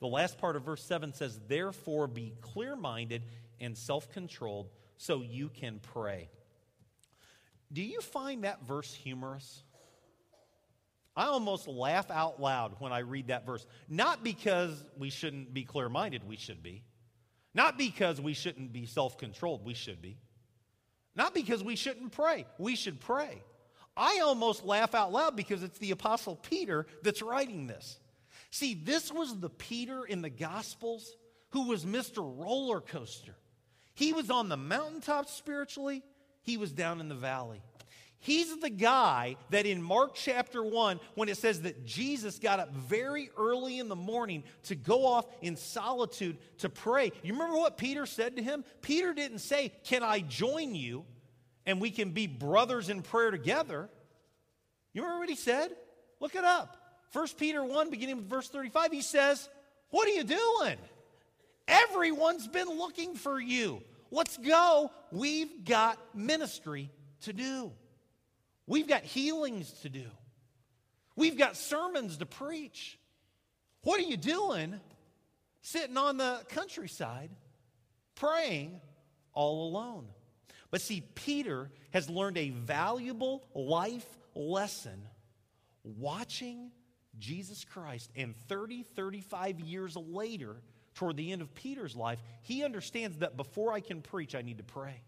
The 0.00 0.06
last 0.06 0.36
part 0.36 0.56
of 0.56 0.64
verse 0.64 0.84
7 0.84 1.14
says, 1.14 1.40
Therefore 1.48 2.06
be 2.08 2.34
clear 2.42 2.76
minded 2.76 3.22
and 3.58 3.78
self 3.78 4.10
controlled 4.10 4.68
so 4.98 5.22
you 5.22 5.48
can 5.48 5.80
pray. 5.94 6.28
Do 7.72 7.82
you 7.82 8.02
find 8.02 8.44
that 8.44 8.66
verse 8.66 8.92
humorous? 8.92 9.62
I 11.14 11.26
almost 11.26 11.68
laugh 11.68 12.10
out 12.10 12.40
loud 12.40 12.76
when 12.78 12.92
I 12.92 13.00
read 13.00 13.28
that 13.28 13.44
verse. 13.44 13.66
Not 13.88 14.24
because 14.24 14.84
we 14.96 15.10
shouldn't 15.10 15.52
be 15.52 15.64
clear 15.64 15.88
minded, 15.88 16.26
we 16.26 16.36
should 16.36 16.62
be. 16.62 16.84
Not 17.54 17.76
because 17.76 18.20
we 18.20 18.32
shouldn't 18.32 18.72
be 18.72 18.86
self 18.86 19.18
controlled, 19.18 19.64
we 19.64 19.74
should 19.74 20.00
be. 20.00 20.16
Not 21.14 21.34
because 21.34 21.62
we 21.62 21.76
shouldn't 21.76 22.12
pray, 22.12 22.46
we 22.58 22.76
should 22.76 23.00
pray. 23.00 23.42
I 23.94 24.20
almost 24.24 24.64
laugh 24.64 24.94
out 24.94 25.12
loud 25.12 25.36
because 25.36 25.62
it's 25.62 25.78
the 25.78 25.90
Apostle 25.90 26.36
Peter 26.36 26.86
that's 27.02 27.20
writing 27.20 27.66
this. 27.66 27.98
See, 28.50 28.74
this 28.74 29.12
was 29.12 29.38
the 29.38 29.50
Peter 29.50 30.04
in 30.04 30.22
the 30.22 30.30
Gospels 30.30 31.14
who 31.50 31.68
was 31.68 31.84
Mr. 31.84 32.18
Roller 32.18 32.80
Coaster. 32.80 33.34
He 33.94 34.14
was 34.14 34.30
on 34.30 34.48
the 34.48 34.56
mountaintop 34.56 35.28
spiritually, 35.28 36.02
he 36.40 36.56
was 36.56 36.72
down 36.72 37.00
in 37.00 37.08
the 37.08 37.14
valley. 37.14 37.62
He's 38.24 38.56
the 38.60 38.70
guy 38.70 39.34
that 39.50 39.66
in 39.66 39.82
Mark 39.82 40.14
chapter 40.14 40.62
1, 40.62 41.00
when 41.16 41.28
it 41.28 41.36
says 41.36 41.62
that 41.62 41.84
Jesus 41.84 42.38
got 42.38 42.60
up 42.60 42.72
very 42.72 43.30
early 43.36 43.80
in 43.80 43.88
the 43.88 43.96
morning 43.96 44.44
to 44.64 44.76
go 44.76 45.04
off 45.04 45.26
in 45.40 45.56
solitude 45.56 46.38
to 46.58 46.68
pray, 46.68 47.10
you 47.24 47.32
remember 47.32 47.56
what 47.56 47.76
Peter 47.76 48.06
said 48.06 48.36
to 48.36 48.42
him? 48.42 48.64
Peter 48.80 49.12
didn't 49.12 49.40
say, 49.40 49.72
Can 49.82 50.04
I 50.04 50.20
join 50.20 50.76
you 50.76 51.04
and 51.66 51.80
we 51.80 51.90
can 51.90 52.10
be 52.10 52.28
brothers 52.28 52.88
in 52.88 53.02
prayer 53.02 53.32
together? 53.32 53.90
You 54.92 55.02
remember 55.02 55.18
what 55.18 55.28
he 55.28 55.34
said? 55.34 55.72
Look 56.20 56.36
it 56.36 56.44
up. 56.44 56.76
1 57.12 57.26
Peter 57.36 57.64
1, 57.64 57.90
beginning 57.90 58.18
with 58.18 58.28
verse 58.28 58.48
35, 58.48 58.92
he 58.92 59.02
says, 59.02 59.48
What 59.90 60.06
are 60.06 60.12
you 60.12 60.22
doing? 60.22 60.76
Everyone's 61.66 62.46
been 62.46 62.68
looking 62.68 63.16
for 63.16 63.40
you. 63.40 63.82
Let's 64.12 64.36
go. 64.36 64.92
We've 65.10 65.64
got 65.64 65.98
ministry 66.14 66.88
to 67.22 67.32
do. 67.32 67.72
We've 68.72 68.88
got 68.88 69.02
healings 69.02 69.70
to 69.82 69.90
do. 69.90 70.06
We've 71.14 71.36
got 71.36 71.58
sermons 71.58 72.16
to 72.16 72.24
preach. 72.24 72.98
What 73.82 74.00
are 74.00 74.04
you 74.04 74.16
doing 74.16 74.80
sitting 75.60 75.98
on 75.98 76.16
the 76.16 76.40
countryside 76.48 77.28
praying 78.14 78.80
all 79.34 79.68
alone? 79.68 80.06
But 80.70 80.80
see, 80.80 81.02
Peter 81.02 81.70
has 81.90 82.08
learned 82.08 82.38
a 82.38 82.48
valuable 82.48 83.44
life 83.54 84.06
lesson 84.34 85.06
watching 85.84 86.70
Jesus 87.18 87.64
Christ. 87.64 88.10
And 88.16 88.34
30, 88.48 88.84
35 88.84 89.60
years 89.60 89.96
later, 89.96 90.56
toward 90.94 91.18
the 91.18 91.30
end 91.30 91.42
of 91.42 91.54
Peter's 91.54 91.94
life, 91.94 92.20
he 92.40 92.64
understands 92.64 93.18
that 93.18 93.36
before 93.36 93.74
I 93.74 93.80
can 93.80 94.00
preach, 94.00 94.34
I 94.34 94.40
need 94.40 94.56
to 94.56 94.64
pray. 94.64 95.02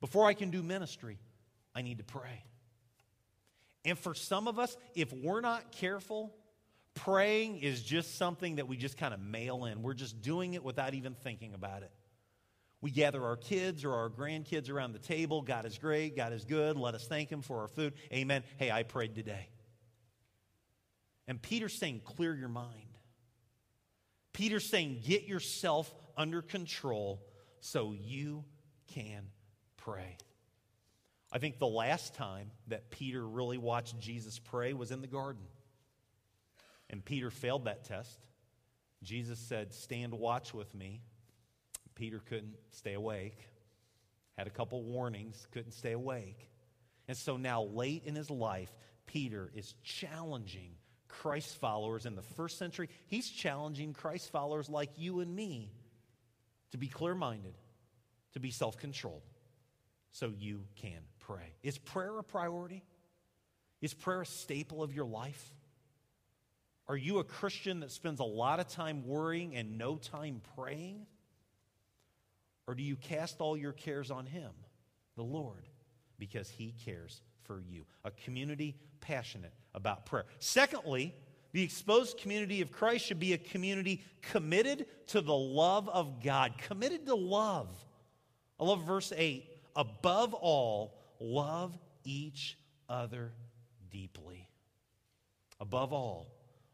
Before 0.00 0.24
I 0.24 0.32
can 0.32 0.50
do 0.50 0.62
ministry, 0.62 1.18
I 1.74 1.82
need 1.82 1.98
to 1.98 2.04
pray. 2.04 2.44
And 3.84 3.98
for 3.98 4.14
some 4.14 4.48
of 4.48 4.58
us, 4.58 4.76
if 4.94 5.12
we're 5.12 5.40
not 5.40 5.72
careful, 5.72 6.34
praying 6.94 7.58
is 7.58 7.82
just 7.82 8.16
something 8.16 8.56
that 8.56 8.68
we 8.68 8.76
just 8.76 8.96
kind 8.96 9.14
of 9.14 9.20
mail 9.20 9.64
in. 9.64 9.82
We're 9.82 9.94
just 9.94 10.20
doing 10.20 10.54
it 10.54 10.64
without 10.64 10.94
even 10.94 11.14
thinking 11.14 11.54
about 11.54 11.82
it. 11.82 11.92
We 12.80 12.90
gather 12.90 13.24
our 13.24 13.36
kids 13.36 13.84
or 13.84 13.92
our 13.92 14.08
grandkids 14.08 14.70
around 14.70 14.92
the 14.92 14.98
table. 15.00 15.42
God 15.42 15.64
is 15.64 15.78
great. 15.78 16.16
God 16.16 16.32
is 16.32 16.44
good. 16.44 16.76
Let 16.76 16.94
us 16.94 17.06
thank 17.06 17.30
Him 17.30 17.42
for 17.42 17.60
our 17.60 17.68
food. 17.68 17.94
Amen. 18.12 18.44
Hey, 18.56 18.70
I 18.70 18.84
prayed 18.84 19.14
today. 19.14 19.48
And 21.26 21.40
Peter's 21.42 21.74
saying, 21.74 22.02
clear 22.04 22.34
your 22.34 22.48
mind. 22.48 22.98
Peter's 24.32 24.68
saying, 24.68 25.00
get 25.04 25.24
yourself 25.24 25.92
under 26.16 26.40
control 26.40 27.20
so 27.60 27.92
you 27.92 28.44
can 28.86 29.26
pray. 29.76 30.16
I 31.30 31.38
think 31.38 31.58
the 31.58 31.66
last 31.66 32.14
time 32.14 32.50
that 32.68 32.90
Peter 32.90 33.26
really 33.26 33.58
watched 33.58 33.98
Jesus 33.98 34.38
pray 34.38 34.72
was 34.72 34.90
in 34.90 35.00
the 35.00 35.06
garden. 35.06 35.42
And 36.90 37.04
Peter 37.04 37.30
failed 37.30 37.66
that 37.66 37.84
test. 37.84 38.18
Jesus 39.02 39.38
said, 39.38 39.72
Stand 39.72 40.14
watch 40.14 40.54
with 40.54 40.74
me. 40.74 41.02
Peter 41.94 42.20
couldn't 42.20 42.54
stay 42.70 42.94
awake, 42.94 43.36
had 44.36 44.46
a 44.46 44.50
couple 44.50 44.82
warnings, 44.84 45.48
couldn't 45.50 45.72
stay 45.72 45.92
awake. 45.92 46.48
And 47.08 47.16
so 47.16 47.36
now, 47.36 47.62
late 47.62 48.04
in 48.04 48.14
his 48.14 48.30
life, 48.30 48.70
Peter 49.06 49.50
is 49.54 49.74
challenging 49.82 50.72
Christ 51.08 51.58
followers 51.58 52.06
in 52.06 52.14
the 52.14 52.22
first 52.22 52.58
century. 52.58 52.88
He's 53.06 53.28
challenging 53.28 53.94
Christ 53.94 54.30
followers 54.30 54.68
like 54.68 54.90
you 54.96 55.20
and 55.20 55.34
me 55.34 55.72
to 56.70 56.78
be 56.78 56.86
clear 56.86 57.14
minded, 57.14 57.54
to 58.34 58.40
be 58.40 58.50
self 58.50 58.76
controlled, 58.76 59.22
so 60.12 60.32
you 60.36 60.64
can 60.76 61.00
pray. 61.20 61.54
Is 61.62 61.78
prayer 61.78 62.18
a 62.18 62.24
priority? 62.24 62.84
Is 63.80 63.94
prayer 63.94 64.22
a 64.22 64.26
staple 64.26 64.82
of 64.82 64.94
your 64.94 65.06
life? 65.06 65.54
Are 66.88 66.96
you 66.96 67.18
a 67.18 67.24
Christian 67.24 67.80
that 67.80 67.90
spends 67.90 68.18
a 68.18 68.24
lot 68.24 68.60
of 68.60 68.68
time 68.68 69.06
worrying 69.06 69.54
and 69.54 69.76
no 69.76 69.96
time 69.96 70.40
praying? 70.56 71.06
Or 72.66 72.74
do 72.74 72.82
you 72.82 72.96
cast 72.96 73.40
all 73.40 73.56
your 73.56 73.72
cares 73.72 74.10
on 74.10 74.26
Him, 74.26 74.50
the 75.16 75.22
Lord, 75.22 75.68
because 76.18 76.48
He 76.48 76.74
cares 76.84 77.20
for 77.44 77.60
you? 77.60 77.84
A 78.04 78.10
community 78.10 78.76
passionate 79.00 79.52
about 79.74 80.06
prayer. 80.06 80.24
Secondly, 80.38 81.14
the 81.52 81.62
exposed 81.62 82.18
community 82.18 82.60
of 82.60 82.72
Christ 82.72 83.06
should 83.06 83.20
be 83.20 83.32
a 83.32 83.38
community 83.38 84.02
committed 84.22 84.86
to 85.08 85.20
the 85.20 85.34
love 85.34 85.88
of 85.88 86.22
God, 86.22 86.54
committed 86.58 87.06
to 87.06 87.14
love. 87.14 87.68
I 88.58 88.64
love 88.64 88.82
verse 88.82 89.12
8. 89.16 89.44
Above 89.76 90.34
all, 90.34 90.94
love 91.20 91.76
each 92.04 92.58
other 92.88 93.32
deeply. 93.90 94.48
Above 95.60 95.92
all, 95.92 96.28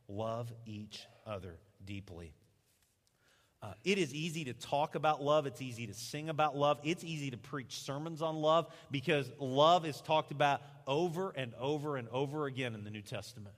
love 0.09 0.53
each 0.67 1.07
other 1.27 1.59
deeply. 1.85 2.35
Uh, 3.63 3.73
it 3.83 3.97
is 3.97 4.13
easy 4.13 4.45
to 4.45 4.53
talk 4.53 4.95
about 4.95 5.23
love. 5.23 5.47
It's 5.47 5.63
easy 5.63 5.87
to 5.87 5.95
sing 5.95 6.29
about 6.29 6.55
love. 6.55 6.79
It's 6.83 7.03
easy 7.03 7.31
to 7.31 7.39
preach 7.39 7.81
sermons 7.81 8.21
on 8.21 8.37
love 8.37 8.67
because 8.91 9.31
love 9.39 9.87
is 9.87 10.03
talked 10.03 10.33
about 10.33 10.61
over 10.87 11.31
and 11.31 11.55
over 11.59 11.97
and 11.97 12.07
over 12.11 12.45
again 12.45 12.75
in 12.75 12.85
the 12.85 12.91
New 12.91 13.01
Testament. 13.01 13.55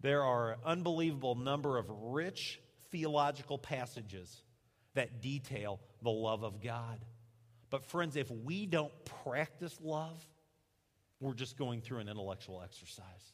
There 0.00 0.24
are 0.24 0.52
an 0.52 0.58
unbelievable 0.64 1.36
number 1.36 1.78
of 1.78 1.86
rich 1.88 2.60
theological 2.90 3.58
passages 3.58 4.42
that 4.94 5.20
detail 5.20 5.78
the 6.02 6.10
love 6.10 6.42
of 6.42 6.60
God. 6.60 6.98
But, 7.70 7.84
friends, 7.84 8.16
if 8.16 8.30
we 8.30 8.66
don't 8.66 8.92
practice 9.24 9.78
love, 9.80 10.24
we're 11.20 11.34
just 11.34 11.56
going 11.56 11.80
through 11.80 11.98
an 11.98 12.08
intellectual 12.08 12.62
exercise 12.62 13.32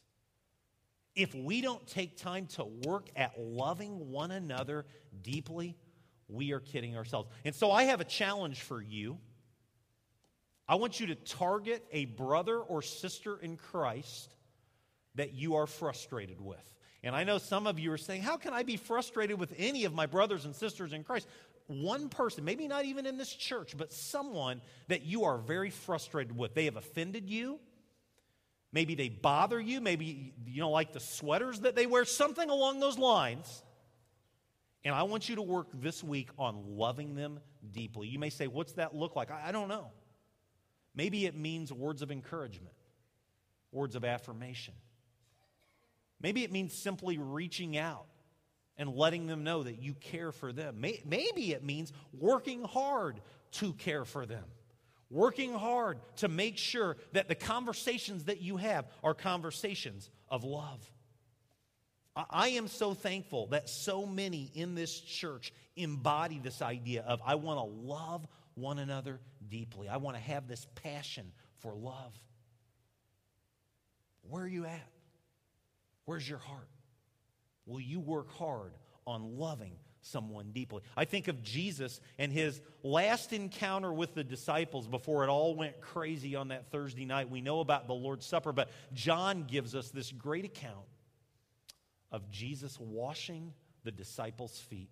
if 1.17 1.33
we 1.33 1.61
don't 1.61 1.85
take 1.87 2.15
time 2.15 2.45
to 2.45 2.63
work 2.63 3.09
at 3.15 3.33
loving 3.39 4.11
one 4.11 4.29
another 4.31 4.85
deeply, 5.23 5.75
we 6.29 6.51
are 6.51 6.59
kidding 6.59 6.95
ourselves. 6.95 7.27
And 7.43 7.55
so 7.55 7.71
I 7.71 7.83
have 7.85 7.99
a 7.99 8.05
challenge 8.05 8.61
for 8.61 8.81
you. 8.81 9.17
I 10.69 10.75
want 10.75 10.99
you 10.99 11.07
to 11.07 11.15
target 11.15 11.83
a 11.91 12.05
brother 12.05 12.59
or 12.59 12.83
sister 12.83 13.37
in 13.37 13.57
Christ 13.57 14.35
that 15.15 15.33
you 15.33 15.55
are 15.55 15.65
frustrated 15.65 16.39
with. 16.39 16.63
And 17.03 17.15
I 17.15 17.23
know 17.23 17.39
some 17.39 17.65
of 17.65 17.79
you 17.79 17.91
are 17.93 17.97
saying, 17.97 18.21
How 18.21 18.37
can 18.37 18.53
I 18.53 18.63
be 18.63 18.77
frustrated 18.77 19.39
with 19.39 19.53
any 19.57 19.85
of 19.85 19.93
my 19.93 20.05
brothers 20.05 20.45
and 20.45 20.55
sisters 20.55 20.93
in 20.93 21.03
Christ? 21.03 21.27
One 21.67 22.07
person, 22.07 22.45
maybe 22.45 22.67
not 22.67 22.85
even 22.85 23.05
in 23.05 23.17
this 23.17 23.31
church, 23.31 23.75
but 23.77 23.91
someone 23.91 24.61
that 24.87 25.03
you 25.03 25.25
are 25.25 25.37
very 25.37 25.69
frustrated 25.69 26.35
with. 26.35 26.55
They 26.55 26.65
have 26.65 26.77
offended 26.77 27.29
you. 27.29 27.59
Maybe 28.71 28.95
they 28.95 29.09
bother 29.09 29.59
you. 29.59 29.81
Maybe 29.81 30.33
you 30.45 30.61
don't 30.61 30.71
like 30.71 30.93
the 30.93 30.99
sweaters 30.99 31.61
that 31.61 31.75
they 31.75 31.85
wear, 31.85 32.05
something 32.05 32.49
along 32.49 32.79
those 32.79 32.97
lines. 32.97 33.63
And 34.83 34.95
I 34.95 35.03
want 35.03 35.27
you 35.27 35.35
to 35.35 35.41
work 35.41 35.67
this 35.73 36.03
week 36.03 36.29
on 36.37 36.77
loving 36.77 37.15
them 37.15 37.39
deeply. 37.71 38.07
You 38.07 38.19
may 38.19 38.29
say, 38.29 38.47
What's 38.47 38.73
that 38.73 38.95
look 38.95 39.15
like? 39.15 39.29
I, 39.31 39.49
I 39.49 39.51
don't 39.51 39.67
know. 39.67 39.91
Maybe 40.95 41.25
it 41.25 41.35
means 41.35 41.71
words 41.73 42.01
of 42.01 42.11
encouragement, 42.11 42.73
words 43.71 43.95
of 43.95 44.05
affirmation. 44.05 44.73
Maybe 46.21 46.43
it 46.43 46.51
means 46.51 46.73
simply 46.73 47.17
reaching 47.17 47.77
out 47.77 48.05
and 48.77 48.95
letting 48.95 49.27
them 49.27 49.43
know 49.43 49.63
that 49.63 49.81
you 49.81 49.93
care 49.95 50.31
for 50.31 50.53
them. 50.53 50.79
Maybe 50.79 51.51
it 51.51 51.63
means 51.63 51.91
working 52.13 52.63
hard 52.63 53.21
to 53.53 53.73
care 53.73 54.05
for 54.05 54.25
them 54.25 54.43
working 55.09 55.53
hard 55.53 55.99
to 56.17 56.27
make 56.27 56.57
sure 56.57 56.97
that 57.13 57.27
the 57.27 57.35
conversations 57.35 58.25
that 58.25 58.41
you 58.41 58.57
have 58.57 58.85
are 59.03 59.13
conversations 59.13 60.09
of 60.29 60.43
love. 60.43 60.91
I 62.29 62.49
am 62.49 62.67
so 62.67 62.93
thankful 62.93 63.47
that 63.47 63.69
so 63.69 64.05
many 64.05 64.51
in 64.55 64.73
this 64.73 64.99
church 64.99 65.53
embody 65.75 66.39
this 66.39 66.61
idea 66.61 67.03
of 67.03 67.21
I 67.23 67.35
want 67.35 67.59
to 67.59 67.65
love 67.65 68.27
one 68.55 68.79
another 68.79 69.19
deeply. 69.47 69.87
I 69.87 69.97
want 69.97 70.17
to 70.17 70.23
have 70.23 70.47
this 70.47 70.65
passion 70.75 71.31
for 71.59 71.75
love. 71.75 72.13
Where 74.23 74.43
are 74.43 74.47
you 74.47 74.65
at? 74.65 74.89
Where's 76.05 76.27
your 76.27 76.39
heart? 76.39 76.67
Will 77.67 77.81
you 77.81 77.99
work 77.99 78.31
hard 78.31 78.73
on 79.05 79.37
loving 79.37 79.73
someone 80.01 80.51
deeply. 80.51 80.81
I 80.95 81.05
think 81.05 81.27
of 81.27 81.43
Jesus 81.43 81.99
and 82.17 82.31
his 82.31 82.61
last 82.83 83.33
encounter 83.33 83.91
with 83.91 84.13
the 84.13 84.23
disciples 84.23 84.87
before 84.87 85.23
it 85.23 85.29
all 85.29 85.55
went 85.55 85.81
crazy 85.81 86.35
on 86.35 86.49
that 86.49 86.71
Thursday 86.71 87.05
night. 87.05 87.29
We 87.29 87.41
know 87.41 87.59
about 87.59 87.87
the 87.87 87.93
Lord's 87.93 88.25
Supper, 88.25 88.53
but 88.53 88.69
John 88.93 89.43
gives 89.43 89.75
us 89.75 89.89
this 89.89 90.11
great 90.11 90.45
account 90.45 90.85
of 92.11 92.29
Jesus 92.31 92.79
washing 92.79 93.53
the 93.83 93.91
disciples' 93.91 94.59
feet 94.59 94.89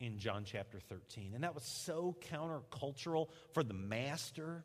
in 0.00 0.18
John 0.18 0.44
chapter 0.44 0.78
13. 0.80 1.32
And 1.34 1.44
that 1.44 1.54
was 1.54 1.64
so 1.64 2.16
countercultural 2.32 3.28
for 3.52 3.62
the 3.62 3.74
master. 3.74 4.64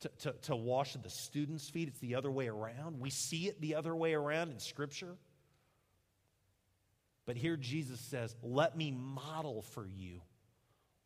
To, 0.00 0.08
to, 0.20 0.32
to 0.44 0.56
wash 0.56 0.94
the 0.94 1.10
students' 1.10 1.68
feet. 1.68 1.88
It's 1.88 1.98
the 1.98 2.14
other 2.14 2.30
way 2.30 2.48
around. 2.48 3.00
We 3.00 3.10
see 3.10 3.48
it 3.48 3.60
the 3.60 3.74
other 3.74 3.94
way 3.94 4.14
around 4.14 4.48
in 4.50 4.58
Scripture. 4.58 5.18
But 7.26 7.36
here 7.36 7.56
Jesus 7.56 8.00
says, 8.10 8.34
Let 8.42 8.76
me 8.76 8.90
model 8.90 9.62
for 9.62 9.86
you 9.86 10.20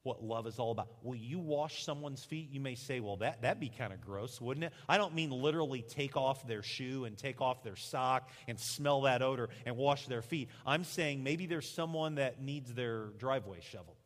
what 0.05 0.23
love 0.23 0.47
is 0.47 0.59
all 0.59 0.71
about. 0.71 0.89
Will 1.03 1.17
you 1.17 1.39
wash 1.39 1.83
someone's 1.83 2.23
feet? 2.25 2.51
You 2.51 2.61
may 2.61 2.75
say, 2.75 3.01
Well, 3.01 3.17
that, 3.17 3.43
that'd 3.43 3.59
be 3.59 3.71
kind 3.71 3.93
of 3.93 4.01
gross, 4.01 4.41
wouldn't 4.41 4.65
it? 4.65 4.73
I 4.89 4.99
don't 4.99 5.15
mean 5.15 5.31
literally 5.31 5.83
take 5.83 6.17
off 6.17 6.47
their 6.47 6.63
shoe 6.63 7.07
and 7.07 7.17
take 7.17 7.41
off 7.41 7.63
their 7.63 7.77
sock 7.77 8.31
and 8.47 8.59
smell 8.61 9.03
that 9.03 9.23
odor 9.23 9.49
and 9.67 9.77
wash 9.77 10.07
their 10.07 10.23
feet. 10.23 10.51
I'm 10.65 10.85
saying 10.85 11.23
maybe 11.23 11.47
there's 11.47 11.75
someone 11.75 12.17
that 12.17 12.41
needs 12.41 12.73
their 12.73 13.07
driveway 13.19 13.61
shoveled. 13.63 13.97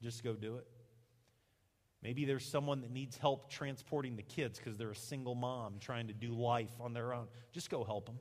Just 0.00 0.24
go 0.24 0.34
do 0.34 0.56
it. 0.56 0.66
Maybe 2.02 2.24
there's 2.24 2.50
someone 2.50 2.80
that 2.80 2.90
needs 2.90 3.18
help 3.18 3.50
transporting 3.50 4.16
the 4.16 4.22
kids 4.22 4.58
because 4.58 4.78
they're 4.78 4.92
a 4.92 4.96
single 4.96 5.34
mom 5.34 5.74
trying 5.80 6.06
to 6.06 6.14
do 6.14 6.32
life 6.32 6.70
on 6.80 6.94
their 6.94 7.12
own. 7.12 7.26
Just 7.52 7.68
go 7.68 7.84
help 7.84 8.06
them. 8.06 8.18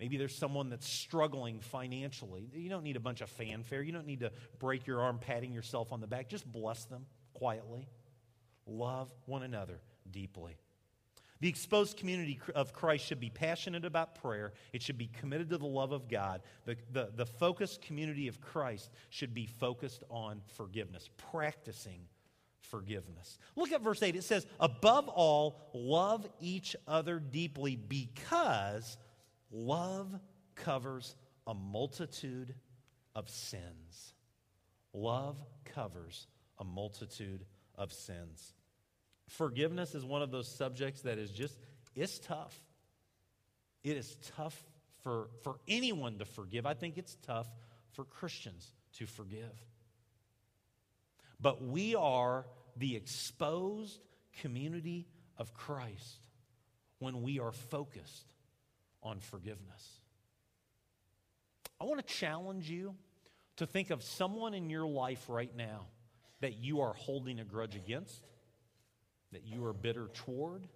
Maybe 0.00 0.16
there's 0.16 0.34
someone 0.34 0.70
that's 0.70 0.88
struggling 0.88 1.60
financially. 1.60 2.48
You 2.54 2.70
don't 2.70 2.84
need 2.84 2.96
a 2.96 3.00
bunch 3.00 3.20
of 3.20 3.28
fanfare. 3.28 3.82
You 3.82 3.92
don't 3.92 4.06
need 4.06 4.20
to 4.20 4.32
break 4.58 4.86
your 4.86 5.02
arm 5.02 5.18
patting 5.18 5.52
yourself 5.52 5.92
on 5.92 6.00
the 6.00 6.06
back. 6.06 6.30
Just 6.30 6.50
bless 6.50 6.86
them 6.86 7.04
quietly. 7.34 7.86
Love 8.66 9.12
one 9.26 9.42
another 9.42 9.78
deeply. 10.10 10.56
The 11.40 11.48
exposed 11.48 11.98
community 11.98 12.40
of 12.54 12.72
Christ 12.72 13.06
should 13.06 13.20
be 13.20 13.28
passionate 13.28 13.84
about 13.84 14.14
prayer. 14.14 14.52
It 14.72 14.82
should 14.82 14.96
be 14.96 15.06
committed 15.06 15.50
to 15.50 15.58
the 15.58 15.66
love 15.66 15.92
of 15.92 16.08
God. 16.08 16.42
The, 16.64 16.76
the, 16.92 17.10
the 17.14 17.26
focused 17.26 17.82
community 17.82 18.26
of 18.28 18.40
Christ 18.40 18.90
should 19.10 19.34
be 19.34 19.46
focused 19.46 20.02
on 20.08 20.40
forgiveness, 20.56 21.10
practicing 21.30 22.00
forgiveness. 22.60 23.38
Look 23.56 23.72
at 23.72 23.82
verse 23.82 24.02
8. 24.02 24.16
It 24.16 24.24
says, 24.24 24.46
Above 24.58 25.08
all, 25.08 25.70
love 25.74 26.26
each 26.40 26.76
other 26.86 27.18
deeply 27.18 27.76
because 27.76 28.96
love 29.50 30.18
covers 30.54 31.14
a 31.46 31.54
multitude 31.54 32.54
of 33.14 33.28
sins. 33.28 34.14
Love 34.92 35.36
covers 35.64 36.26
a 36.58 36.64
multitude 36.64 37.44
of 37.76 37.92
sins. 37.92 38.54
Forgiveness 39.28 39.94
is 39.94 40.04
one 40.04 40.22
of 40.22 40.30
those 40.30 40.48
subjects 40.48 41.02
that 41.02 41.18
is 41.18 41.30
just, 41.30 41.58
it's 41.94 42.18
tough. 42.18 42.58
It 43.82 43.96
is 43.96 44.16
tough 44.36 44.60
for, 45.02 45.28
for 45.42 45.56
anyone 45.68 46.18
to 46.18 46.24
forgive. 46.24 46.66
I 46.66 46.74
think 46.74 46.98
it's 46.98 47.16
tough 47.22 47.48
for 47.92 48.04
Christians 48.04 48.72
to 48.94 49.06
forgive. 49.06 49.64
But 51.40 51.62
we 51.62 51.94
are 51.94 52.46
the 52.76 52.96
exposed 52.96 54.00
community 54.40 55.06
of 55.38 55.54
Christ 55.54 56.26
when 56.98 57.22
we 57.22 57.38
are 57.38 57.52
focused 57.52 58.29
on 59.02 59.20
forgiveness. 59.20 60.00
I 61.80 61.84
want 61.84 62.06
to 62.06 62.14
challenge 62.14 62.68
you 62.68 62.94
to 63.56 63.66
think 63.66 63.90
of 63.90 64.02
someone 64.02 64.54
in 64.54 64.70
your 64.70 64.86
life 64.86 65.24
right 65.28 65.54
now 65.56 65.86
that 66.40 66.58
you 66.58 66.80
are 66.80 66.92
holding 66.92 67.40
a 67.40 67.44
grudge 67.44 67.76
against 67.76 68.26
that 69.32 69.44
you 69.44 69.64
are 69.64 69.72
bitter 69.72 70.08
toward, 70.14 70.66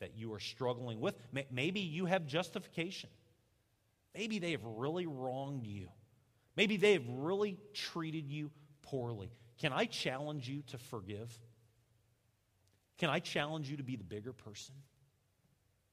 that 0.00 0.16
you 0.16 0.32
are 0.32 0.40
struggling 0.40 1.00
with. 1.00 1.14
Maybe 1.50 1.80
you 1.80 2.06
have 2.06 2.26
justification. 2.26 3.10
Maybe 4.14 4.38
they 4.38 4.52
have 4.52 4.64
really 4.64 5.06
wronged 5.06 5.66
you. 5.66 5.88
Maybe 6.56 6.76
they 6.76 6.94
have 6.94 7.08
really 7.08 7.58
treated 7.74 8.28
you 8.28 8.50
poorly. 8.82 9.30
Can 9.58 9.72
I 9.72 9.84
challenge 9.84 10.48
you 10.48 10.62
to 10.68 10.78
forgive? 10.78 11.38
Can 12.98 13.10
I 13.10 13.18
challenge 13.18 13.70
you 13.70 13.76
to 13.76 13.82
be 13.82 13.96
the 13.96 14.04
bigger 14.04 14.32
person? 14.32 14.74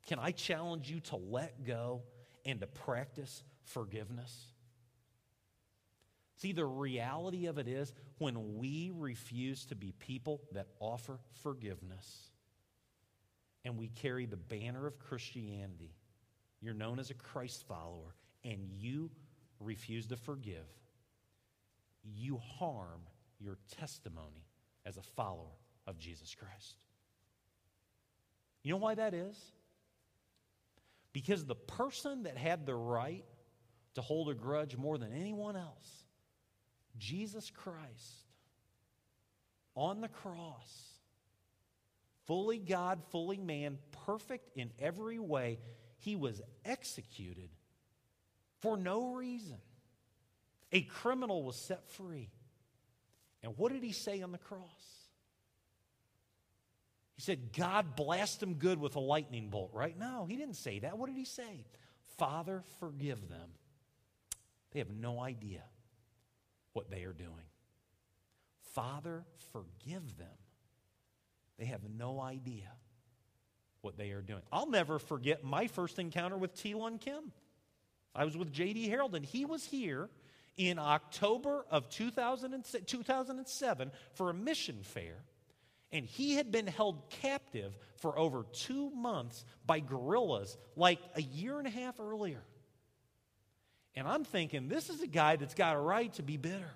Can 0.07 0.19
I 0.19 0.31
challenge 0.31 0.89
you 0.89 1.01
to 1.01 1.17
let 1.17 1.65
go 1.65 2.01
and 2.45 2.59
to 2.61 2.67
practice 2.67 3.43
forgiveness? 3.65 4.47
See, 6.37 6.53
the 6.53 6.65
reality 6.65 7.47
of 7.47 7.57
it 7.57 7.67
is 7.67 7.93
when 8.19 8.57
we 8.57 8.91
refuse 8.95 9.65
to 9.65 9.75
be 9.75 9.91
people 9.91 10.41
that 10.53 10.67
offer 10.79 11.19
forgiveness 11.43 12.29
and 13.65 13.77
we 13.77 13.89
carry 13.89 14.25
the 14.25 14.37
banner 14.37 14.87
of 14.87 14.97
Christianity, 14.97 15.95
you're 16.61 16.73
known 16.73 16.99
as 16.99 17.09
a 17.09 17.15
Christ 17.15 17.67
follower, 17.67 18.15
and 18.45 18.69
you 18.71 19.09
refuse 19.59 20.07
to 20.07 20.15
forgive, 20.15 20.67
you 22.03 22.37
harm 22.37 23.01
your 23.39 23.57
testimony 23.79 24.45
as 24.85 24.97
a 24.97 25.01
follower 25.01 25.57
of 25.85 25.97
Jesus 25.97 26.33
Christ. 26.33 26.77
You 28.63 28.71
know 28.71 28.77
why 28.77 28.95
that 28.95 29.13
is? 29.13 29.37
Because 31.17 31.45
the 31.45 31.55
person 31.55 32.24
that 32.24 32.38
had 32.38 32.67
the 32.67 32.75
right 32.75 33.25
to 33.95 34.03
hold 34.03 34.29
a 34.29 34.36
grudge 34.36 34.77
more 34.77 35.00
than 35.00 35.12
anyone 35.13 35.55
else 35.55 36.03
Jesus 37.00 37.50
Christ 37.50 38.27
on 39.74 40.00
the 40.00 40.09
cross, 40.09 40.91
fully 42.27 42.59
God, 42.59 43.01
fully 43.09 43.39
man, 43.39 43.79
perfect 44.05 44.55
in 44.55 44.69
every 44.77 45.17
way, 45.17 45.58
he 45.97 46.15
was 46.15 46.39
executed 46.63 47.49
for 48.60 48.77
no 48.77 49.15
reason. 49.15 49.58
A 50.71 50.82
criminal 50.82 51.41
was 51.41 51.56
set 51.56 51.89
free. 51.89 52.30
And 53.41 53.58
what 53.58 53.71
did 53.71 53.82
he 53.82 53.91
say 53.91 54.21
on 54.21 54.32
the 54.32 54.38
cross? 54.38 54.96
He 57.17 57.23
said, 57.23 57.51
God 57.51 57.95
blast 57.95 58.39
them 58.39 58.53
good 58.53 58.80
with 58.80 58.95
a 58.95 58.99
lightning 58.99 59.49
bolt, 59.49 59.71
right? 59.73 59.97
No, 59.97 60.25
he 60.30 60.38
didn't 60.38 60.56
say 60.56 60.80
that. 60.80 60.97
What 60.97 61.08
did 61.08 61.17
he 61.17 61.25
say? 61.25 61.65
Father, 62.17 62.63
forgive 62.80 63.27
them. 63.27 63.49
They 64.71 64.80
have 64.80 64.91
no 64.91 65.19
idea 65.19 65.63
what 66.73 66.91
they 66.91 67.03
are 67.03 67.13
doing. 67.13 67.32
Father, 68.73 69.25
forgive 69.51 70.17
them. 70.17 70.27
They 71.58 71.65
have 71.65 71.82
no 71.89 72.21
idea 72.21 72.71
what 73.82 73.97
they 73.97 74.12
are 74.12 74.21
doing. 74.21 74.43
I'll 74.51 74.69
never 74.69 74.99
forget 74.99 75.43
my 75.43 75.65
first 75.65 75.97
encounter 75.97 76.38
with 76.38 76.53
T. 76.53 76.75
Lunkim. 76.75 77.32
I 78.13 78.25
was 78.25 78.38
with 78.38 78.53
J.D. 78.53 78.89
Harold, 78.89 79.15
and 79.15 79.25
he 79.25 79.45
was 79.45 79.65
here 79.65 80.10
in 80.56 80.77
October 80.77 81.65
of 81.71 81.89
2007 81.89 83.91
for 84.13 84.30
a 84.30 84.34
mission 84.34 84.77
fair. 84.84 85.15
And 85.91 86.06
he 86.06 86.36
had 86.36 86.52
been 86.52 86.67
held 86.67 87.10
captive 87.10 87.78
for 87.97 88.17
over 88.17 88.45
two 88.52 88.89
months 88.91 89.45
by 89.65 89.80
guerrillas 89.80 90.58
like 90.76 91.00
a 91.15 91.21
year 91.21 91.58
and 91.58 91.67
a 91.67 91.71
half 91.71 92.00
earlier. 92.00 92.43
And 93.95 94.08
I'm 94.08 94.23
thinking, 94.23 94.67
this 94.67 94.89
is 94.89 95.02
a 95.02 95.08
guy 95.08 95.38
that's 95.38 95.56
got 95.56 95.76
a 95.76 95.80
right 95.80 96.13
to 96.15 96.23
be 96.23 96.38
bitter. 96.38 96.71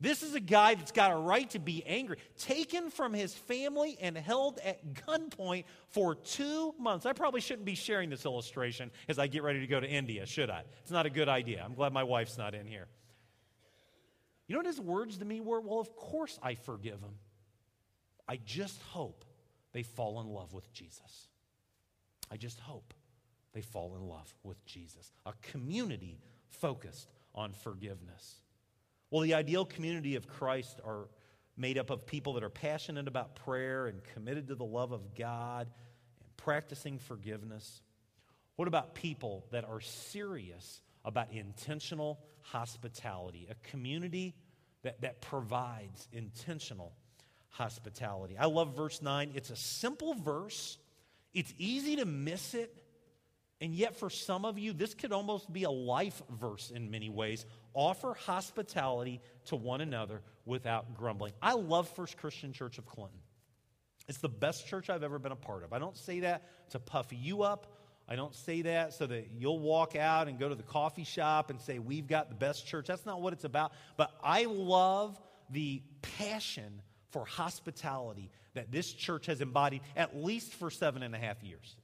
This 0.00 0.24
is 0.24 0.34
a 0.34 0.40
guy 0.40 0.74
that's 0.74 0.90
got 0.90 1.12
a 1.12 1.16
right 1.16 1.48
to 1.50 1.60
be 1.60 1.84
angry, 1.86 2.16
taken 2.36 2.90
from 2.90 3.12
his 3.12 3.34
family 3.34 3.96
and 4.00 4.18
held 4.18 4.58
at 4.64 4.94
gunpoint 4.94 5.64
for 5.90 6.16
two 6.16 6.74
months. 6.76 7.06
I 7.06 7.12
probably 7.12 7.40
shouldn't 7.40 7.66
be 7.66 7.76
sharing 7.76 8.10
this 8.10 8.24
illustration 8.24 8.90
as 9.08 9.20
I 9.20 9.28
get 9.28 9.44
ready 9.44 9.60
to 9.60 9.66
go 9.68 9.78
to 9.78 9.88
India, 9.88 10.26
should 10.26 10.50
I? 10.50 10.64
It's 10.80 10.90
not 10.90 11.06
a 11.06 11.10
good 11.10 11.28
idea. 11.28 11.62
I'm 11.64 11.74
glad 11.74 11.92
my 11.92 12.02
wife's 12.02 12.36
not 12.36 12.52
in 12.52 12.66
here. 12.66 12.88
You 14.48 14.54
know 14.54 14.58
what 14.58 14.66
his 14.66 14.80
words 14.80 15.18
to 15.18 15.24
me 15.24 15.40
were? 15.40 15.60
Well, 15.60 15.78
of 15.78 15.94
course 15.94 16.36
I 16.42 16.56
forgive 16.56 17.00
him. 17.00 17.14
I 18.32 18.38
just 18.46 18.80
hope 18.84 19.26
they 19.74 19.82
fall 19.82 20.18
in 20.22 20.26
love 20.26 20.54
with 20.54 20.72
Jesus. 20.72 21.28
I 22.30 22.38
just 22.38 22.58
hope 22.60 22.94
they 23.52 23.60
fall 23.60 23.94
in 23.94 24.08
love 24.08 24.34
with 24.42 24.64
Jesus. 24.64 25.12
A 25.26 25.34
community 25.42 26.18
focused 26.48 27.10
on 27.34 27.52
forgiveness. 27.52 28.40
Well, 29.10 29.20
the 29.20 29.34
ideal 29.34 29.66
community 29.66 30.16
of 30.16 30.26
Christ 30.26 30.80
are 30.82 31.10
made 31.58 31.76
up 31.76 31.90
of 31.90 32.06
people 32.06 32.32
that 32.32 32.42
are 32.42 32.48
passionate 32.48 33.06
about 33.06 33.34
prayer 33.34 33.86
and 33.86 34.02
committed 34.14 34.48
to 34.48 34.54
the 34.54 34.64
love 34.64 34.92
of 34.92 35.14
God 35.14 35.68
and 36.18 36.36
practicing 36.38 36.98
forgiveness. 36.98 37.82
What 38.56 38.66
about 38.66 38.94
people 38.94 39.44
that 39.50 39.66
are 39.66 39.82
serious 39.82 40.80
about 41.04 41.32
intentional 41.32 42.18
hospitality? 42.40 43.46
A 43.50 43.68
community 43.68 44.34
that, 44.84 45.02
that 45.02 45.20
provides 45.20 46.08
intentional 46.12 46.94
hospitality. 47.52 48.36
I 48.38 48.46
love 48.46 48.76
verse 48.76 49.00
9. 49.00 49.32
It's 49.34 49.50
a 49.50 49.56
simple 49.56 50.14
verse, 50.14 50.78
it's 51.32 51.52
easy 51.58 51.96
to 51.96 52.04
miss 52.04 52.54
it. 52.54 52.74
And 53.60 53.72
yet, 53.72 53.96
for 53.96 54.10
some 54.10 54.44
of 54.44 54.58
you, 54.58 54.72
this 54.72 54.92
could 54.92 55.12
almost 55.12 55.52
be 55.52 55.62
a 55.62 55.70
life 55.70 56.20
verse 56.28 56.72
in 56.74 56.90
many 56.90 57.08
ways. 57.08 57.46
Offer 57.74 58.14
hospitality 58.14 59.20
to 59.46 59.56
one 59.56 59.80
another 59.80 60.20
without 60.44 60.96
grumbling. 60.96 61.32
I 61.40 61.52
love 61.52 61.88
First 61.90 62.16
Christian 62.16 62.52
Church 62.52 62.78
of 62.78 62.86
Clinton. 62.86 63.20
It's 64.08 64.18
the 64.18 64.28
best 64.28 64.66
church 64.66 64.90
I've 64.90 65.04
ever 65.04 65.20
been 65.20 65.30
a 65.30 65.36
part 65.36 65.62
of. 65.62 65.72
I 65.72 65.78
don't 65.78 65.96
say 65.96 66.20
that 66.20 66.70
to 66.70 66.80
puff 66.80 67.06
you 67.12 67.42
up. 67.44 67.72
I 68.08 68.16
don't 68.16 68.34
say 68.34 68.62
that 68.62 68.94
so 68.94 69.06
that 69.06 69.28
you'll 69.38 69.60
walk 69.60 69.94
out 69.94 70.26
and 70.26 70.40
go 70.40 70.48
to 70.48 70.56
the 70.56 70.64
coffee 70.64 71.04
shop 71.04 71.50
and 71.50 71.60
say, 71.60 71.78
We've 71.78 72.08
got 72.08 72.30
the 72.30 72.34
best 72.34 72.66
church. 72.66 72.88
That's 72.88 73.06
not 73.06 73.22
what 73.22 73.32
it's 73.32 73.44
about. 73.44 73.72
But 73.96 74.10
I 74.24 74.46
love 74.46 75.20
the 75.50 75.82
passion 76.02 76.82
for 77.12 77.24
hospitality 77.24 78.30
that 78.54 78.72
this 78.72 78.92
church 78.92 79.26
has 79.26 79.40
embodied 79.40 79.82
at 79.96 80.16
least 80.16 80.52
for 80.54 80.70
seven 80.70 81.02
and 81.02 81.14
a 81.14 81.18
half 81.18 81.42
years. 81.42 81.76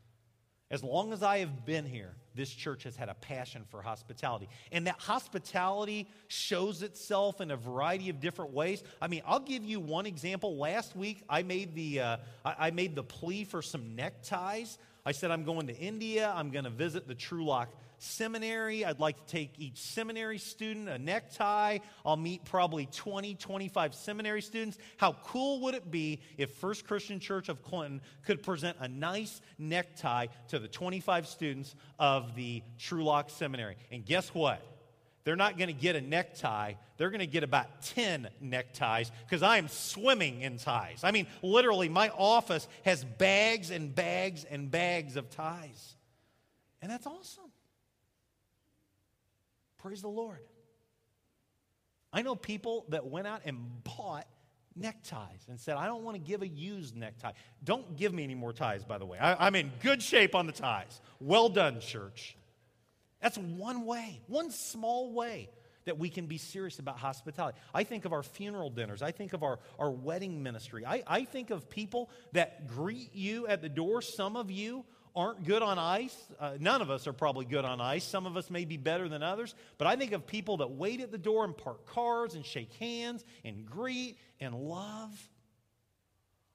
As 0.71 0.85
long 0.85 1.15
as 1.15 1.23
I 1.23 1.39
have 1.39 1.65
been 1.65 1.87
here, 1.87 2.15
this 2.35 2.51
church 2.51 2.83
has 2.83 2.95
had 2.95 3.09
a 3.09 3.15
passion 3.15 3.65
for 3.71 3.81
hospitality. 3.81 4.51
And 4.71 4.87
that 4.87 4.97
hospitality 4.99 6.09
shows 6.29 6.83
itself 6.83 7.41
in 7.41 7.51
a 7.51 7.57
variety 7.57 8.11
of 8.11 8.21
different 8.21 8.53
ways. 8.53 8.83
I 9.01 9.09
mean, 9.09 9.23
I'll 9.27 9.41
give 9.41 9.65
you 9.65 9.81
one 9.81 10.05
example. 10.05 10.59
Last 10.59 10.95
week, 10.95 11.23
I 11.29 11.43
made 11.43 11.75
the, 11.75 12.01
uh, 12.01 12.17
I 12.45 12.71
made 12.71 12.95
the 12.95 13.03
plea 13.03 13.45
for 13.45 13.63
some 13.63 13.97
neckties. 13.97 14.77
I 15.07 15.13
said, 15.13 15.31
I'm 15.31 15.45
going 15.45 15.69
to 15.69 15.77
India. 15.77 16.31
I'm 16.37 16.51
going 16.51 16.65
to 16.65 16.71
visit 16.71 17.09
the 17.09 17.15
Trulock 17.15 17.69
seminary. 18.03 18.85
I'd 18.85 19.01
like 19.01 19.17
to 19.27 19.33
take 19.33 19.53
each 19.59 19.79
seminary 19.79 20.39
student 20.39 20.89
a 20.89 20.99
necktie. 20.99 21.79
I'll 22.05 22.17
meet 22.17 22.45
probably 22.45 22.87
20, 22.87 23.35
25 23.35 23.95
seminary 23.95 24.43
students. 24.43 24.79
How 24.97 25.13
cool 25.25 25.61
would 25.63 25.75
it 25.75 25.91
be 25.91 26.21
if 26.37 26.51
First 26.57 26.87
Christian 26.87 27.21
Church 27.21 27.49
of 27.49 27.63
Clinton 27.63 28.01
could 28.25 28.43
present 28.43 28.77
a 28.81 28.89
nice 28.89 29.41
necktie 29.59 30.27
to 30.49 30.59
the 30.59 30.69
25 30.69 31.27
students 31.27 31.75
of 31.99 32.35
the 32.35 32.63
Trulock 32.79 33.31
Seminary? 33.31 33.77
And 33.91 34.05
guess 34.05 34.35
what? 34.35 34.63
They're 35.29 35.37
not 35.37 35.59
going 35.59 35.69
to 35.69 35.75
get 35.75 35.95
a 35.95 36.01
necktie. 36.01 36.73
They're 36.97 37.11
going 37.11 37.21
to 37.21 37.27
get 37.27 37.43
about 37.43 37.83
10 37.83 38.31
neckties 38.41 39.13
because 39.27 39.43
I 39.43 39.59
am 39.59 39.69
swimming 39.69 40.41
in 40.41 40.57
ties. 40.57 41.01
I 41.03 41.11
mean, 41.11 41.27
literally, 41.43 41.91
my 41.91 42.09
office 42.09 42.67
has 42.87 43.05
bags 43.05 43.71
and 43.71 43.95
bags 43.95 44.45
and 44.45 44.71
bags 44.71 45.17
of 45.17 45.29
ties. 45.29 45.97
And 46.81 46.91
that's 46.91 47.07
awesome. 47.07 47.48
Praise 49.89 50.03
the 50.03 50.09
Lord. 50.09 50.41
I 52.13 52.21
know 52.21 52.35
people 52.35 52.85
that 52.91 53.07
went 53.07 53.27
out 53.27 53.41
and 53.47 53.83
bought 53.85 54.27
neckties 54.77 55.47
and 55.49 55.59
said, 55.59 55.79
I 55.79 55.87
don't 55.87 56.03
want 56.03 56.15
to 56.15 56.21
give 56.21 56.43
a 56.43 56.47
used 56.47 56.95
necktie. 56.95 57.33
Don't 57.65 57.97
give 57.97 58.13
me 58.13 58.23
any 58.23 58.35
more 58.35 58.53
ties, 58.53 58.85
by 58.85 58.99
the 58.99 59.07
way. 59.07 59.17
I, 59.19 59.47
am 59.47 59.55
in 59.55 59.73
good 59.81 60.03
shape 60.03 60.35
on 60.35 60.45
the 60.47 60.53
ties. 60.53 61.01
Well 61.21 61.49
done, 61.49 61.81
church. 61.81 62.37
That's 63.23 63.39
one 63.39 63.87
way, 63.87 64.21
one 64.27 64.51
small 64.51 65.15
way 65.15 65.49
that 65.87 65.97
we 65.97 66.11
can 66.11 66.27
be 66.27 66.37
serious 66.37 66.79
about 66.79 66.99
hospitality. 66.99 67.59
I 67.73 67.83
think 67.83 68.05
of 68.05 68.13
our 68.13 68.23
funeral 68.23 68.69
dinners. 68.69 69.01
I 69.01 69.13
think 69.13 69.33
of 69.33 69.43
our, 69.43 69.59
our 69.79 69.91
wedding 69.91 70.43
ministry. 70.43 70.85
I, 70.85 71.03
I 71.07 71.25
think 71.25 71.49
of 71.49 71.71
people 71.71 72.11
that 72.33 72.67
greet 72.67 73.15
you 73.15 73.47
at 73.47 73.63
the 73.63 73.71
door. 73.71 74.03
Some 74.03 74.37
of 74.37 74.51
you 74.51 74.85
aren't 75.19 75.45
good 75.45 75.63
on 75.63 75.81
ice. 75.81 76.17
Uh, 76.39 76.53
none 76.61 76.81
of 76.81 76.91
us 76.91 77.09
are 77.09 77.13
probably 77.13 77.45
good 77.45 77.65
on 77.65 77.81
ice. 77.81 78.05
Some 78.05 78.25
of 78.25 78.37
us 78.37 78.51
may 78.51 78.65
be 78.65 78.77
better 78.77 79.09
than 79.09 79.23
others. 79.23 79.53
But 79.77 79.89
I 79.89 79.97
think 79.97 80.13
of 80.13 80.27
people 80.29 80.59
that 80.59 80.71
wait 80.71 81.01
at 81.01 81.11
the 81.11 81.19
door 81.19 81.45
and 81.45 81.57
park 81.57 81.87
cars 81.87 82.35
and 82.35 82.47
shake 82.47 82.73
hands 82.75 83.25
and 83.45 83.67
greet 83.67 84.17
and 84.41 84.55
love. 84.55 85.29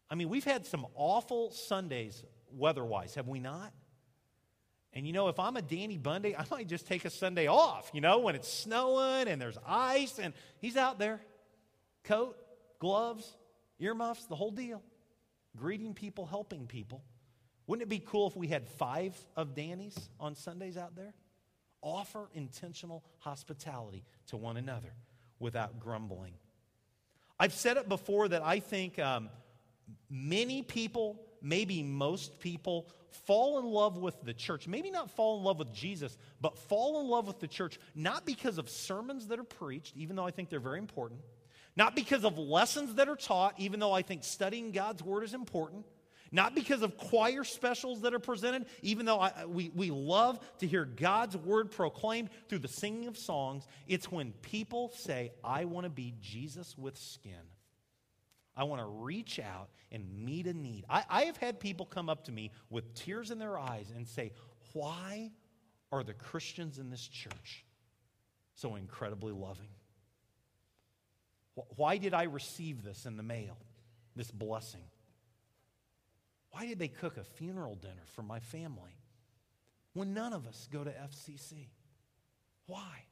I 0.10 0.15
mean, 0.15 0.30
we've 0.30 0.45
had 0.45 0.65
some 0.65 0.88
awful 0.95 1.52
Sundays 1.52 2.23
weather 2.54 2.86
wise, 2.86 3.15
have 3.15 3.28
we 3.28 3.41
not? 3.41 3.73
And 4.93 5.06
you 5.06 5.12
know, 5.12 5.28
if 5.28 5.39
I'm 5.39 5.58
a 5.58 5.62
Danny 5.62 5.97
Bundy, 5.97 6.34
I 6.38 6.45
might 6.49 6.69
just 6.69 6.88
take 6.88 7.04
a 7.04 7.10
Sunday 7.10 7.47
off, 7.47 7.91
you 7.93 7.99
know, 7.99 8.19
when 8.19 8.34
it's 8.34 8.52
snowing 8.52 9.28
and 9.28 9.41
there's 9.41 9.58
ice 9.67 10.19
and 10.19 10.34
he's 10.60 10.78
out 10.78 10.99
there. 10.99 11.19
Coat, 12.06 12.38
gloves, 12.80 13.30
earmuffs, 13.80 14.26
the 14.26 14.36
whole 14.36 14.52
deal. 14.52 14.82
Greeting 15.58 15.93
people, 15.93 16.26
helping 16.26 16.65
people. 16.65 17.04
Wouldn't 17.67 17.84
it 17.84 17.89
be 17.89 18.04
cool 18.06 18.28
if 18.28 18.36
we 18.36 18.47
had 18.47 18.67
five 18.67 19.15
of 19.36 19.56
Danny's 19.56 19.97
on 20.19 20.36
Sundays 20.36 20.78
out 20.78 20.95
there? 20.95 21.13
Offer 21.82 22.30
intentional 22.34 23.04
hospitality 23.19 24.04
to 24.28 24.38
one 24.38 24.58
another 24.58 24.93
without 25.39 25.80
grumbling. 25.80 26.34
I've 27.39 27.54
said 27.54 27.78
it 27.78 27.89
before 27.89 28.28
that 28.30 28.41
I 28.43 28.60
think 28.60 28.99
um, 28.99 29.30
many 30.10 30.62
people, 30.62 31.19
maybe 31.41 31.84
most 31.84 32.39
people, 32.39 32.89
fall 33.26 33.60
in 33.60 33.65
love 33.65 33.97
with 33.97 34.21
the 34.23 34.34
church. 34.34 34.67
Maybe 34.67 34.91
not 34.91 35.12
fall 35.12 35.38
in 35.38 35.43
love 35.43 35.60
with 35.60 35.73
Jesus, 35.73 36.17
but 36.41 36.58
fall 36.58 37.02
in 37.02 37.08
love 37.08 37.28
with 37.28 37.39
the 37.39 37.47
church, 37.47 37.80
not 37.95 38.26
because 38.26 38.58
of 38.58 38.69
sermons 38.69 39.28
that 39.28 39.39
are 39.39 39.43
preached, 39.43 39.95
even 39.95 40.15
though 40.15 40.26
I 40.26 40.32
think 40.32 40.49
they're 40.49 40.60
very 40.60 40.80
important, 40.80 41.21
not 41.76 41.95
because 41.95 42.23
of 42.23 42.38
lessons 42.38 42.95
that 42.95 43.10
are 43.10 43.15
taught, 43.15 43.56
even 43.58 43.80
though 43.80 43.93
I 43.93 44.02
think 44.02 44.23
studying 44.23 44.71
God's 44.71 45.04
word 45.04 45.23
is 45.23 45.34
important. 45.34 45.86
Not 46.33 46.55
because 46.55 46.81
of 46.81 46.97
choir 46.97 47.43
specials 47.43 48.01
that 48.01 48.15
are 48.15 48.19
presented, 48.19 48.65
even 48.81 49.05
though 49.05 49.19
I, 49.19 49.45
we, 49.45 49.69
we 49.75 49.91
love 49.91 50.39
to 50.57 50.67
hear 50.67 50.83
God's 50.83 51.37
word 51.37 51.69
proclaimed 51.69 52.31
through 52.49 52.57
the 52.59 52.67
singing 52.67 53.07
of 53.07 53.19
songs. 53.19 53.67
It's 53.87 54.11
when 54.11 54.31
people 54.41 54.91
say, 54.95 55.31
I 55.43 55.65
want 55.65 55.85
to 55.85 55.91
be 55.91 56.15
Jesus 56.19 56.75
with 56.75 56.97
skin. 56.97 57.33
I 58.57 58.63
want 58.63 58.81
to 58.81 58.87
reach 58.87 59.39
out 59.39 59.69
and 59.91 60.25
meet 60.25 60.47
a 60.47 60.53
need. 60.53 60.85
I, 60.89 61.03
I 61.07 61.21
have 61.25 61.37
had 61.37 61.59
people 61.59 61.85
come 61.85 62.09
up 62.09 62.25
to 62.25 62.31
me 62.31 62.49
with 62.71 62.95
tears 62.95 63.29
in 63.29 63.37
their 63.37 63.59
eyes 63.59 63.91
and 63.95 64.07
say, 64.07 64.31
Why 64.73 65.29
are 65.91 66.03
the 66.03 66.13
Christians 66.15 66.79
in 66.79 66.89
this 66.89 67.07
church 67.07 67.63
so 68.55 68.75
incredibly 68.75 69.33
loving? 69.33 69.69
Why 71.75 71.97
did 71.97 72.15
I 72.15 72.23
receive 72.23 72.83
this 72.83 73.05
in 73.05 73.17
the 73.17 73.23
mail, 73.23 73.55
this 74.15 74.31
blessing? 74.31 74.81
Why 76.53 76.67
did 76.67 76.77
they 76.77 76.87
cook 76.87 77.17
a 77.17 77.23
funeral 77.23 77.75
dinner 77.75 78.03
for 78.15 78.21
my 78.21 78.39
family 78.39 78.95
when 79.93 80.13
none 80.13 80.33
of 80.33 80.45
us 80.45 80.67
go 80.71 80.83
to 80.83 80.91
FCC? 80.91 81.67
Why? 82.67 83.05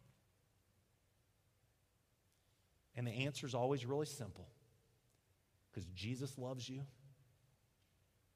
And 2.95 3.07
the 3.07 3.11
answer 3.11 3.47
is 3.47 3.55
always 3.55 3.83
really 3.83 4.05
simple 4.05 4.47
because 5.71 5.89
Jesus 5.95 6.37
loves 6.37 6.69
you, 6.69 6.83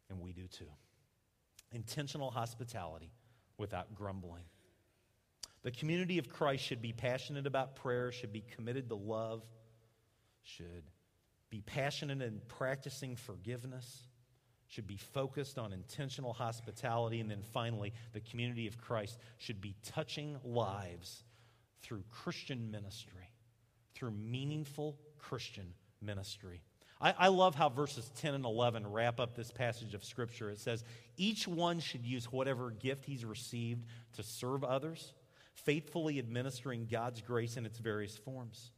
and 0.10 0.20
we 0.20 0.34
do 0.34 0.48
too. 0.48 0.66
Intentional 1.72 2.32
hospitality 2.32 3.12
without 3.60 3.94
grumbling. 3.94 4.44
The 5.62 5.72
community 5.72 6.18
of 6.18 6.30
Christ 6.30 6.64
should 6.64 6.82
be 6.82 6.94
passionate 6.94 7.46
about 7.46 7.76
prayer, 7.76 8.12
should 8.12 8.34
be 8.34 8.44
committed 8.56 8.90
to 8.90 8.96
love, 8.96 9.44
should 10.42 10.84
be 11.52 11.62
passionate 11.62 12.24
in 12.24 12.42
practicing 12.48 13.16
forgiveness, 13.16 14.08
should 14.68 14.88
be 14.88 14.98
focused 14.98 15.58
on 15.58 15.74
intentional 15.74 16.34
hospitality. 16.34 17.20
And 17.20 17.30
then 17.30 17.44
finally, 17.54 17.94
the 18.14 18.22
community 18.22 18.68
of 18.68 18.78
Christ 18.78 19.18
should 19.38 19.62
be 19.62 19.76
touching 19.84 20.38
lives 20.44 21.24
through 21.82 22.04
Christian 22.10 22.72
ministry, 22.72 23.30
through 23.94 24.12
meaningful 24.12 24.98
Christian 25.18 25.74
ministry. 26.02 26.62
I, 27.00 27.14
I, 27.18 27.28
love 27.28 27.56
how 27.56 27.70
verses 27.70 28.10
10 28.16 28.36
and 28.36 28.46
11 28.46 28.88
wrap 28.88 29.20
up 29.20 29.36
this 29.36 29.52
passage 29.52 29.94
of 29.94 30.04
Scripture. 30.04 30.50
It 30.50 30.60
says, 30.60 30.84
Each 31.18 31.48
one 31.48 31.80
should 31.80 32.06
use 32.06 32.32
whatever 32.32 32.72
gift 32.72 33.06
he's 33.06 33.26
received 33.26 33.86
to 34.14 34.24
serve 34.24 34.64
others, 34.64 35.14
faithfully 35.54 36.20
administering 36.20 36.88
God's 36.90 37.22
grace 37.22 37.58
in 37.58 37.66
its 37.66 37.80
various 37.80 38.18
forms. 38.18 38.72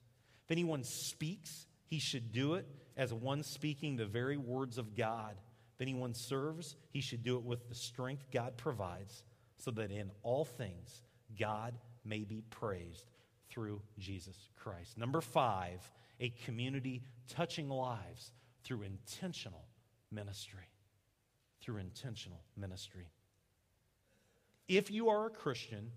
If 0.46 0.52
anyone 0.52 0.84
speaks, 0.84 1.68
he 1.86 2.00
should 2.00 2.32
do 2.32 2.56
it 2.56 2.68
as 2.96 3.14
one 3.14 3.44
speaking 3.44 3.96
the 3.96 4.06
very 4.06 4.38
words 4.38 4.78
of 4.78 4.96
God. 4.96 5.36
If 5.78 5.82
anyone 5.84 6.16
serves, 6.16 6.76
he 6.90 7.02
should 7.02 7.22
do 7.22 7.38
it 7.38 7.44
with 7.44 7.70
the 7.70 7.76
strength 7.76 8.32
God 8.32 8.58
provides, 8.58 9.24
so 9.58 9.70
that 9.72 9.92
in 9.92 10.10
all 10.24 10.44
things 10.44 11.04
God 11.40 11.78
may 12.04 12.24
be 12.24 12.42
praised 12.50 13.12
through 13.50 13.82
Jesus 14.00 14.50
Christ. 14.56 14.98
Number 14.98 15.22
five, 15.22 15.80
a 16.20 16.30
community 16.46 17.04
touching 17.30 17.70
lives 17.70 18.32
through 18.64 18.82
intentional 18.82 19.66
ministry. 20.12 20.68
Through 21.62 21.78
intentional 21.78 22.42
ministry. 22.56 23.12
If 24.68 24.90
you 24.90 25.10
are 25.10 25.28
a 25.28 25.30
Christian, 25.30 25.92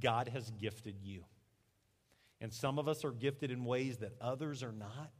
God 0.00 0.28
has 0.28 0.50
gifted 0.52 0.96
you. 1.02 1.24
And 2.40 2.52
some 2.52 2.78
of 2.78 2.86
us 2.86 3.04
are 3.04 3.10
gifted 3.10 3.50
in 3.50 3.64
ways 3.64 3.98
that 3.98 4.12
others 4.20 4.62
are 4.62 4.72
not. 4.72 5.10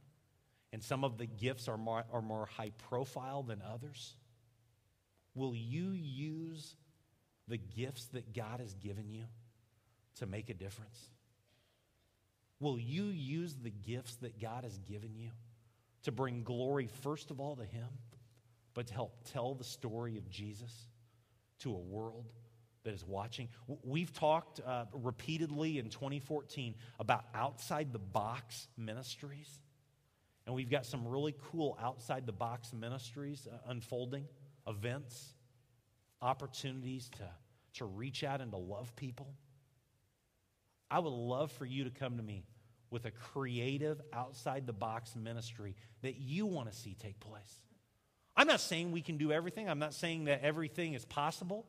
And 0.71 0.83
some 0.83 1.03
of 1.03 1.17
the 1.17 1.25
gifts 1.25 1.67
are 1.67 1.77
more, 1.77 2.03
are 2.11 2.21
more 2.21 2.45
high 2.45 2.71
profile 2.89 3.43
than 3.43 3.61
others. 3.61 4.15
Will 5.33 5.55
you 5.55 5.91
use 5.91 6.75
the 7.47 7.57
gifts 7.57 8.05
that 8.07 8.33
God 8.33 8.59
has 8.59 8.73
given 8.75 9.09
you 9.09 9.23
to 10.17 10.25
make 10.25 10.49
a 10.49 10.53
difference? 10.53 10.99
Will 12.59 12.77
you 12.77 13.05
use 13.05 13.55
the 13.55 13.71
gifts 13.71 14.15
that 14.17 14.39
God 14.39 14.63
has 14.63 14.77
given 14.79 15.15
you 15.15 15.29
to 16.03 16.11
bring 16.11 16.43
glory, 16.43 16.87
first 17.01 17.31
of 17.31 17.39
all, 17.39 17.55
to 17.55 17.65
Him, 17.65 17.87
but 18.73 18.87
to 18.87 18.93
help 18.93 19.13
tell 19.31 19.55
the 19.55 19.63
story 19.63 20.17
of 20.17 20.29
Jesus 20.29 20.71
to 21.59 21.73
a 21.73 21.79
world 21.79 22.25
that 22.83 22.93
is 22.93 23.05
watching? 23.05 23.47
We've 23.83 24.13
talked 24.13 24.59
uh, 24.59 24.85
repeatedly 24.93 25.79
in 25.79 25.89
2014 25.89 26.75
about 26.99 27.25
outside 27.33 27.93
the 27.93 27.99
box 27.99 28.67
ministries. 28.77 29.49
And 30.49 30.55
we've 30.55 30.71
got 30.71 30.87
some 30.87 31.07
really 31.07 31.35
cool 31.51 31.77
outside 31.79 32.25
the 32.25 32.31
box 32.31 32.73
ministries 32.73 33.47
uh, 33.47 33.55
unfolding, 33.67 34.25
events, 34.67 35.35
opportunities 36.23 37.07
to, 37.19 37.29
to 37.75 37.85
reach 37.85 38.23
out 38.23 38.41
and 38.41 38.49
to 38.49 38.57
love 38.57 38.95
people. 38.95 39.31
I 40.89 40.97
would 40.97 41.13
love 41.13 41.51
for 41.51 41.67
you 41.67 41.83
to 41.83 41.91
come 41.91 42.17
to 42.17 42.23
me 42.23 42.45
with 42.89 43.05
a 43.05 43.11
creative, 43.11 44.01
outside 44.11 44.65
the 44.65 44.73
box 44.73 45.15
ministry 45.15 45.75
that 46.01 46.17
you 46.17 46.47
want 46.47 46.71
to 46.71 46.75
see 46.75 46.95
take 46.95 47.19
place. 47.19 47.61
I'm 48.35 48.47
not 48.47 48.59
saying 48.59 48.91
we 48.91 49.03
can 49.03 49.19
do 49.19 49.31
everything, 49.31 49.69
I'm 49.69 49.77
not 49.77 49.93
saying 49.93 50.23
that 50.23 50.41
everything 50.41 50.95
is 50.95 51.05
possible. 51.05 51.67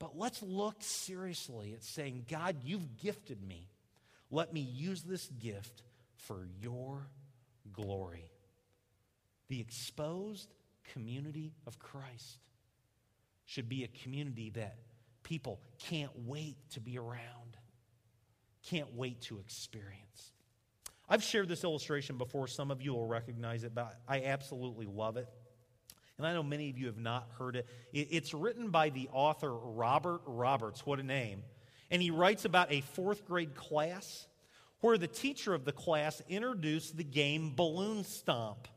But 0.00 0.18
let's 0.18 0.42
look 0.42 0.78
seriously 0.80 1.74
at 1.74 1.84
saying, 1.84 2.24
God, 2.28 2.56
you've 2.64 2.96
gifted 2.96 3.40
me. 3.40 3.68
Let 4.32 4.52
me 4.52 4.62
use 4.62 5.04
this 5.04 5.28
gift 5.28 5.84
for 6.26 6.48
your 6.60 7.08
glory. 7.72 8.30
The 9.48 9.60
exposed 9.60 10.52
community 10.92 11.52
of 11.66 11.78
Christ 11.78 12.38
should 13.46 13.68
be 13.68 13.84
a 13.84 13.88
community 14.02 14.50
that 14.50 14.76
people 15.22 15.60
can't 15.78 16.12
wait 16.24 16.56
to 16.70 16.80
be 16.80 16.98
around, 16.98 17.56
can't 18.68 18.94
wait 18.94 19.20
to 19.22 19.38
experience. 19.38 20.32
I've 21.08 21.22
shared 21.22 21.48
this 21.48 21.64
illustration 21.64 22.16
before. 22.16 22.46
Some 22.46 22.70
of 22.70 22.80
you 22.80 22.94
will 22.94 23.06
recognize 23.06 23.64
it, 23.64 23.74
but 23.74 24.00
I 24.08 24.22
absolutely 24.22 24.86
love 24.86 25.16
it. 25.18 25.28
And 26.16 26.26
I 26.26 26.32
know 26.32 26.42
many 26.42 26.70
of 26.70 26.78
you 26.78 26.86
have 26.86 26.96
not 26.96 27.28
heard 27.38 27.56
it. 27.56 27.66
It's 27.92 28.32
written 28.32 28.70
by 28.70 28.90
the 28.90 29.08
author 29.12 29.52
Robert 29.52 30.22
Roberts. 30.26 30.86
What 30.86 31.00
a 31.00 31.02
name. 31.02 31.42
And 31.90 32.00
he 32.00 32.10
writes 32.10 32.44
about 32.44 32.72
a 32.72 32.80
fourth 32.80 33.26
grade 33.26 33.54
class 33.54 34.26
where 34.84 34.98
the 34.98 35.06
teacher 35.06 35.54
of 35.54 35.64
the 35.64 35.72
class 35.72 36.20
introduced 36.28 36.94
the 36.94 37.02
game 37.02 37.54
Balloon 37.56 38.04
Stomp. 38.04 38.68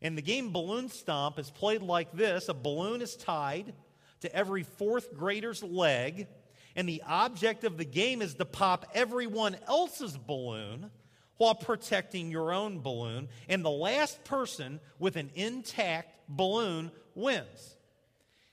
And 0.00 0.16
the 0.16 0.22
game 0.22 0.52
Balloon 0.52 0.88
Stomp 0.88 1.36
is 1.36 1.50
played 1.50 1.82
like 1.82 2.12
this 2.12 2.48
a 2.48 2.54
balloon 2.54 3.02
is 3.02 3.16
tied 3.16 3.74
to 4.20 4.32
every 4.32 4.62
fourth 4.62 5.12
grader's 5.12 5.60
leg, 5.60 6.28
and 6.76 6.88
the 6.88 7.02
object 7.08 7.64
of 7.64 7.76
the 7.76 7.84
game 7.84 8.22
is 8.22 8.34
to 8.34 8.44
pop 8.44 8.86
everyone 8.94 9.56
else's 9.66 10.16
balloon 10.16 10.92
while 11.38 11.56
protecting 11.56 12.30
your 12.30 12.52
own 12.52 12.78
balloon. 12.78 13.28
And 13.48 13.64
the 13.64 13.70
last 13.70 14.22
person 14.22 14.78
with 15.00 15.16
an 15.16 15.32
intact 15.34 16.20
balloon 16.28 16.92
wins. 17.16 17.76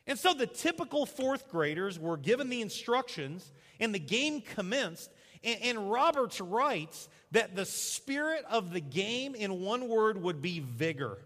And 0.07 0.17
so 0.17 0.33
the 0.33 0.47
typical 0.47 1.05
fourth 1.05 1.49
graders 1.49 1.99
were 1.99 2.17
given 2.17 2.49
the 2.49 2.61
instructions, 2.61 3.51
and 3.79 3.93
the 3.93 3.99
game 3.99 4.41
commenced. 4.41 5.11
And, 5.43 5.61
and, 5.61 5.91
Roberts 5.91 6.41
writes 6.41 7.07
that 7.31 7.55
the 7.55 7.65
spirit 7.65 8.43
of 8.49 8.71
the 8.71 8.81
game, 8.81 9.35
in 9.35 9.61
one 9.61 9.87
word, 9.87 10.21
would 10.21 10.41
be 10.41 10.59
vigor. 10.59 11.17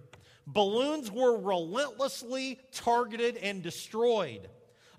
Balloons 0.45 1.11
were 1.11 1.37
relentlessly 1.37 2.59
targeted 2.71 3.37
and 3.37 3.63
destroyed. 3.63 4.49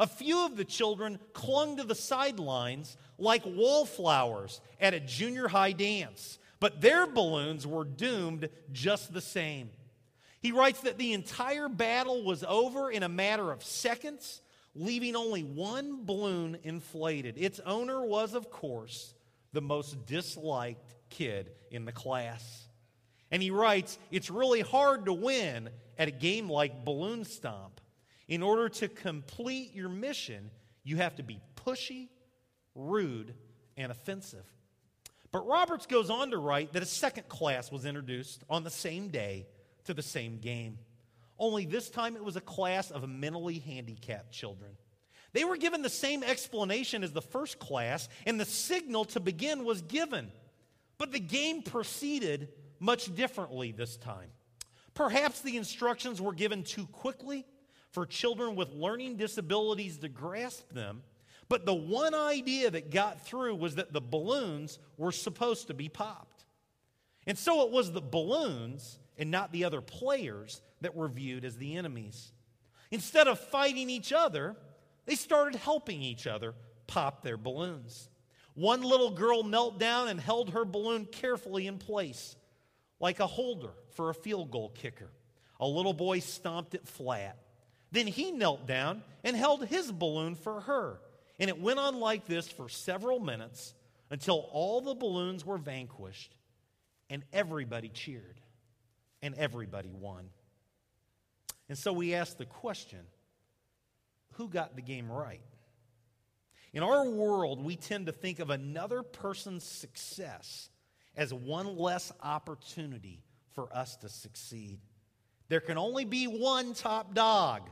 A 0.00 0.07
few 0.07 0.44
of 0.44 0.57
the 0.57 0.64
children 0.64 1.18
clung 1.33 1.77
to 1.77 1.85
the 1.85 1.94
sidelines 1.94 2.96
like 3.18 3.44
wallflowers 3.44 4.61
at 4.81 4.94
a 4.94 5.00
junior 5.00 5.46
high 5.46 5.72
dance, 5.72 6.38
but 6.59 6.81
their 6.81 7.07
balloons 7.07 7.66
were 7.66 7.85
doomed 7.85 8.48
just 8.72 9.12
the 9.12 9.20
same. 9.20 9.70
He 10.40 10.50
writes 10.53 10.81
that 10.81 10.98
the 10.98 11.12
entire 11.12 11.68
battle 11.68 12.24
was 12.24 12.44
over 12.44 12.90
in 12.90 13.03
a 13.03 13.09
matter 13.09 13.53
of 13.53 13.62
seconds, 13.62 14.42
leaving 14.74 15.16
only 15.16 15.42
one 15.42 16.04
balloon 16.04 16.58
inflated. 16.62 17.37
Its 17.38 17.60
owner 17.60 18.04
was, 18.04 18.34
of 18.34 18.50
course, 18.50 19.14
the 19.52 19.60
most 19.60 20.06
disliked 20.06 20.94
kid 21.10 21.50
in 21.70 21.84
the 21.84 21.92
class. 21.92 22.66
And 23.30 23.42
he 23.42 23.50
writes, 23.50 23.98
It's 24.10 24.30
really 24.30 24.60
hard 24.60 25.06
to 25.06 25.12
win 25.12 25.70
at 25.98 26.08
a 26.08 26.12
game 26.12 26.48
like 26.48 26.84
Balloon 26.84 27.24
Stomp. 27.24 27.80
In 28.26 28.42
order 28.42 28.68
to 28.70 28.88
complete 28.88 29.74
your 29.74 29.88
mission, 29.88 30.50
you 30.82 30.96
have 30.96 31.16
to 31.16 31.22
be 31.22 31.40
pushy, 31.66 32.08
rude, 32.74 33.34
and 33.76 33.92
offensive. 33.92 34.44
But 35.30 35.46
Roberts 35.46 35.87
goes 35.87 36.10
on 36.10 36.30
to 36.30 36.38
write 36.38 36.72
that 36.72 36.82
a 36.82 36.87
second 36.87 37.28
class 37.28 37.70
was 37.70 37.84
introduced 37.84 38.44
on 38.48 38.64
the 38.64 38.70
same 38.70 39.08
day 39.08 39.46
to 39.84 39.94
the 39.94 40.02
same 40.02 40.38
game. 40.38 40.78
Only 41.38 41.66
this 41.66 41.90
time 41.90 42.16
it 42.16 42.25
was 42.25 42.37
a 42.37 42.40
class 42.40 42.90
of 42.90 43.09
mentally 43.09 43.59
handicapped 43.59 44.31
children. 44.31 44.73
They 45.33 45.44
were 45.44 45.57
given 45.57 45.83
the 45.83 45.88
same 45.88 46.23
explanation 46.23 47.03
as 47.03 47.12
the 47.12 47.20
first 47.20 47.59
class, 47.59 48.09
and 48.25 48.38
the 48.38 48.44
signal 48.44 49.05
to 49.07 49.20
begin 49.20 49.64
was 49.64 49.83
given. 49.83 50.31
But 50.97 51.11
the 51.11 51.18
game 51.18 51.62
proceeded 51.62 52.49
much 52.79 53.12
differently 53.14 53.73
this 53.73 53.97
time. 53.97 54.31
Perhaps 54.94 55.40
the 55.40 55.57
instructions 55.57 56.20
were 56.20 56.33
given 56.33 56.62
too 56.62 56.87
quickly 56.87 57.44
for 57.90 58.07
children 58.07 58.55
with 58.55 58.70
learning 58.70 59.16
disabilities 59.16 59.99
to 59.99 60.09
grasp 60.09 60.73
them, 60.73 61.03
but 61.49 61.66
the 61.66 61.75
one 61.75 62.14
idea 62.14 62.70
that 62.70 62.90
got 62.90 63.27
through 63.27 63.57
was 63.57 63.75
that 63.75 63.92
the 63.92 64.01
balloons 64.01 64.79
were 64.97 65.12
supposed 65.12 65.66
to 65.66 65.75
be 65.75 65.88
popped. 65.88 66.44
And 67.27 67.37
so 67.37 67.66
it 67.66 67.73
was 67.73 67.90
the 67.90 68.01
balloons 68.01 68.99
and 69.18 69.31
not 69.31 69.53
the 69.53 69.64
other 69.64 69.81
players 69.81 70.61
that 70.81 70.94
were 70.94 71.09
viewed 71.09 71.44
as 71.44 71.57
the 71.57 71.77
enemies. 71.77 72.33
Instead 72.90 73.29
of 73.29 73.38
fighting 73.38 73.90
each 73.90 74.12
other, 74.12 74.57
they 75.07 75.14
started 75.14 75.57
helping 75.57 76.03
each 76.03 76.27
other 76.27 76.55
pop 76.87 77.22
their 77.22 77.37
balloons. 77.37 78.09
One 78.55 78.83
little 78.83 79.11
girl 79.11 79.42
knelt 79.42 79.79
down 79.79 80.09
and 80.09 80.20
held 80.20 80.50
her 80.50 80.64
balloon 80.64 81.07
carefully 81.07 81.66
in 81.66 81.79
place, 81.79 82.37
like 83.00 83.20
a 83.20 83.27
holder 83.27 83.72
for 83.94 84.11
a 84.11 84.14
field 84.14 84.50
goal 84.50 84.70
kicker. 84.70 85.11
A 85.61 85.66
little 85.66 85.92
boy 85.92 86.20
stomped 86.20 86.74
it 86.74 86.87
flat. 86.87 87.38
Then 87.90 88.07
he 88.07 88.33
knelt 88.33 88.66
down 88.66 89.03
and 89.22 89.37
held 89.37 89.66
his 89.66 89.90
balloon 89.90 90.35
for 90.35 90.61
her. 90.62 90.98
And 91.38 91.48
it 91.48 91.61
went 91.61 91.79
on 91.79 91.98
like 91.98 92.27
this 92.27 92.48
for 92.48 92.68
several 92.68 93.18
minutes 93.18 93.74
until 94.11 94.48
all 94.53 94.81
the 94.81 94.94
balloons 94.94 95.44
were 95.44 95.59
vanquished 95.59 96.35
and 97.11 97.24
everybody 97.33 97.88
cheered 97.88 98.40
and 99.24 99.34
everybody 99.37 99.90
won. 99.90 100.28
And 101.70 101.78
so 101.78 101.94
we 101.94 102.14
ask 102.14 102.37
the 102.37 102.44
question 102.44 103.00
who 104.34 104.48
got 104.48 104.76
the 104.76 104.82
game 104.82 105.10
right? 105.10 105.40
In 106.74 106.82
our 106.82 107.08
world, 107.08 107.64
we 107.64 107.74
tend 107.74 108.06
to 108.06 108.12
think 108.12 108.38
of 108.38 108.50
another 108.50 109.02
person's 109.02 109.64
success 109.64 110.68
as 111.16 111.32
one 111.32 111.78
less 111.78 112.12
opportunity 112.22 113.22
for 113.54 113.74
us 113.74 113.96
to 113.98 114.10
succeed. 114.10 114.78
There 115.48 115.60
can 115.60 115.78
only 115.78 116.04
be 116.04 116.26
one 116.26 116.74
top 116.74 117.14
dog, 117.14 117.70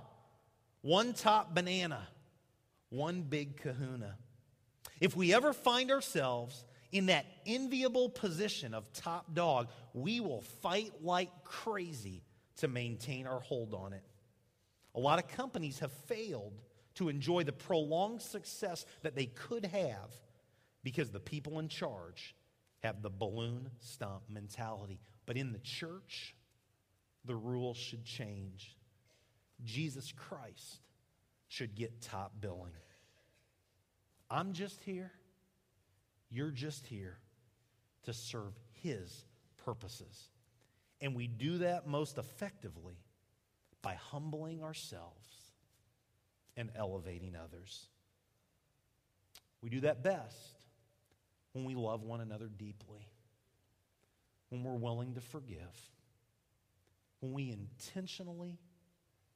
one 0.80 1.12
top 1.12 1.54
banana, 1.54 2.08
one 2.88 3.22
big 3.22 3.58
kahuna. 3.58 4.16
If 5.00 5.14
we 5.16 5.34
ever 5.34 5.52
find 5.52 5.90
ourselves 5.90 6.64
in 6.92 7.06
that 7.06 7.24
enviable 7.46 8.10
position 8.10 8.74
of 8.74 8.92
top 8.92 9.34
dog, 9.34 9.68
we 9.94 10.20
will 10.20 10.42
fight 10.62 10.92
like 11.02 11.30
crazy 11.42 12.22
to 12.58 12.68
maintain 12.68 13.26
our 13.26 13.40
hold 13.40 13.74
on 13.74 13.94
it. 13.94 14.04
A 14.94 15.00
lot 15.00 15.18
of 15.18 15.26
companies 15.28 15.78
have 15.78 15.92
failed 16.06 16.52
to 16.96 17.08
enjoy 17.08 17.44
the 17.44 17.52
prolonged 17.52 18.20
success 18.20 18.84
that 19.02 19.16
they 19.16 19.26
could 19.26 19.64
have 19.64 20.10
because 20.84 21.10
the 21.10 21.20
people 21.20 21.58
in 21.58 21.68
charge 21.68 22.34
have 22.82 23.00
the 23.00 23.08
balloon 23.10 23.70
stomp 23.80 24.22
mentality. 24.28 25.00
But 25.24 25.38
in 25.38 25.52
the 25.52 25.60
church, 25.60 26.34
the 27.24 27.34
rules 27.34 27.78
should 27.78 28.04
change. 28.04 28.76
Jesus 29.64 30.12
Christ 30.14 30.80
should 31.48 31.74
get 31.74 32.02
top 32.02 32.32
billing. 32.40 32.72
I'm 34.30 34.52
just 34.52 34.82
here 34.82 35.12
you're 36.32 36.50
just 36.50 36.86
here 36.86 37.18
to 38.04 38.12
serve 38.12 38.58
His 38.82 39.24
purposes. 39.64 40.30
And 41.00 41.14
we 41.14 41.26
do 41.26 41.58
that 41.58 41.86
most 41.86 42.18
effectively 42.18 42.96
by 43.82 43.94
humbling 43.94 44.62
ourselves 44.62 45.52
and 46.56 46.70
elevating 46.76 47.34
others. 47.36 47.86
We 49.60 49.70
do 49.70 49.80
that 49.80 50.02
best 50.02 50.36
when 51.52 51.64
we 51.64 51.74
love 51.74 52.02
one 52.02 52.20
another 52.20 52.48
deeply, 52.48 53.06
when 54.48 54.64
we're 54.64 54.72
willing 54.72 55.14
to 55.14 55.20
forgive, 55.20 55.90
when 57.20 57.32
we 57.32 57.50
intentionally 57.50 58.58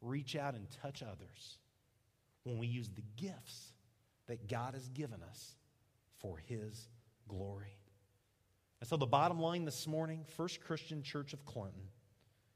reach 0.00 0.34
out 0.34 0.54
and 0.54 0.66
touch 0.82 1.02
others, 1.02 1.58
when 2.44 2.58
we 2.58 2.66
use 2.66 2.88
the 2.88 3.02
gifts 3.16 3.72
that 4.28 4.48
God 4.48 4.74
has 4.74 4.88
given 4.88 5.22
us 5.22 5.55
for 6.26 6.38
His 6.48 6.88
glory. 7.28 7.78
And 8.80 8.88
so, 8.88 8.96
the 8.96 9.06
bottom 9.06 9.38
line 9.38 9.64
this 9.64 9.86
morning 9.86 10.24
First 10.36 10.60
Christian 10.60 11.02
Church 11.02 11.32
of 11.32 11.44
Clinton 11.46 11.88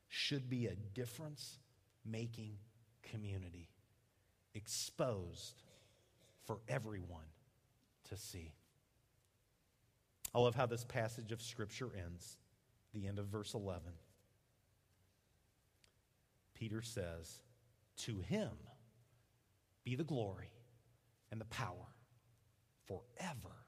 should 0.08 0.50
be 0.50 0.66
a 0.66 0.74
difference 0.74 1.60
making 2.04 2.54
community, 3.02 3.68
exposed 4.54 5.62
for 6.46 6.58
everyone 6.68 7.26
to 8.08 8.16
see. 8.16 8.52
I 10.34 10.40
love 10.40 10.56
how 10.56 10.66
this 10.66 10.84
passage 10.84 11.30
of 11.30 11.40
Scripture 11.40 11.90
ends, 11.96 12.38
the 12.92 13.06
end 13.06 13.20
of 13.20 13.26
verse 13.26 13.54
11. 13.54 13.82
Peter 16.54 16.82
says, 16.82 17.40
To 17.98 18.20
him 18.20 18.50
be 19.84 19.94
the 19.94 20.04
glory 20.04 20.50
and 21.30 21.40
the 21.40 21.46
power 21.46 21.94
forever 22.86 23.59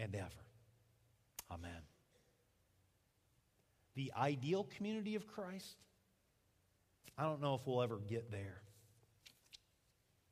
and 0.00 0.14
ever. 0.14 0.28
Amen. 1.50 1.82
The 3.94 4.12
ideal 4.16 4.66
community 4.76 5.14
of 5.14 5.26
Christ, 5.26 5.76
I 7.18 7.24
don't 7.24 7.42
know 7.42 7.54
if 7.54 7.66
we'll 7.66 7.82
ever 7.82 7.98
get 7.98 8.30
there, 8.30 8.62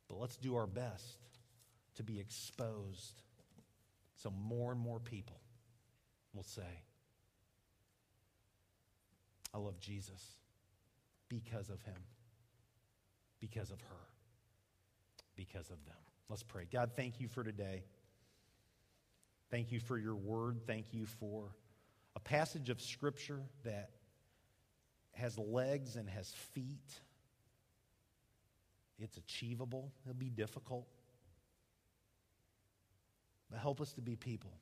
but 0.09 0.19
let's 0.19 0.37
do 0.37 0.57
our 0.57 0.67
best 0.67 1.19
to 1.97 2.03
be 2.03 2.19
exposed 2.19 3.23
so 4.15 4.31
more 4.31 4.73
and 4.73 4.81
more 4.81 5.01
people 5.01 5.41
will 6.35 6.45
say, 6.45 6.63
I 9.53 9.59
love 9.59 9.79
Jesus 9.81 10.23
because 11.29 11.69
of 11.69 11.83
him, 11.83 12.01
because 13.41 13.71
of 13.71 13.81
her, 13.81 14.07
because 15.37 15.71
of 15.71 15.85
them. 15.85 15.97
Let's 16.29 16.43
pray. 16.43 16.67
God, 16.71 16.91
thank 16.95 17.21
you 17.21 17.29
for 17.29 17.43
today. 17.43 17.83
Thank 19.51 19.73
you 19.73 19.81
for 19.81 19.99
your 19.99 20.15
word. 20.15 20.61
Thank 20.67 20.93
you 20.93 21.07
for 21.07 21.45
a 22.15 22.21
passage 22.21 22.71
of 22.71 22.81
Scripture 22.81 23.41
that 23.65 23.91
has 25.13 25.39
legs 25.39 25.97
and 25.97 26.09
has 26.09 26.33
feet. 26.55 26.93
It's 28.99 29.17
achievable, 29.17 29.93
it'll 30.05 30.19
be 30.19 30.31
difficult. 30.31 30.87
But 33.51 33.61
help 33.61 33.81
us 33.81 33.93
to 33.95 34.03
be 34.03 34.17
people 34.17 34.53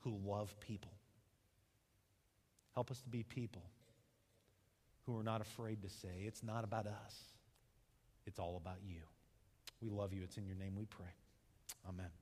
who 0.00 0.18
love 0.24 0.54
people. 0.60 0.92
Help 2.74 2.90
us 2.90 3.00
to 3.00 3.08
be 3.08 3.24
people 3.24 3.62
who 5.04 5.18
are 5.18 5.24
not 5.24 5.40
afraid 5.40 5.82
to 5.82 5.88
say, 5.88 6.22
it's 6.26 6.42
not 6.42 6.62
about 6.62 6.86
us, 6.86 7.16
it's 8.26 8.38
all 8.38 8.56
about 8.56 8.78
you. 8.86 9.00
We 9.80 9.88
love 9.88 10.12
you. 10.12 10.22
It's 10.22 10.36
in 10.36 10.46
your 10.46 10.56
name 10.56 10.76
we 10.76 10.84
pray. 10.84 11.06
Amen. 11.88 12.19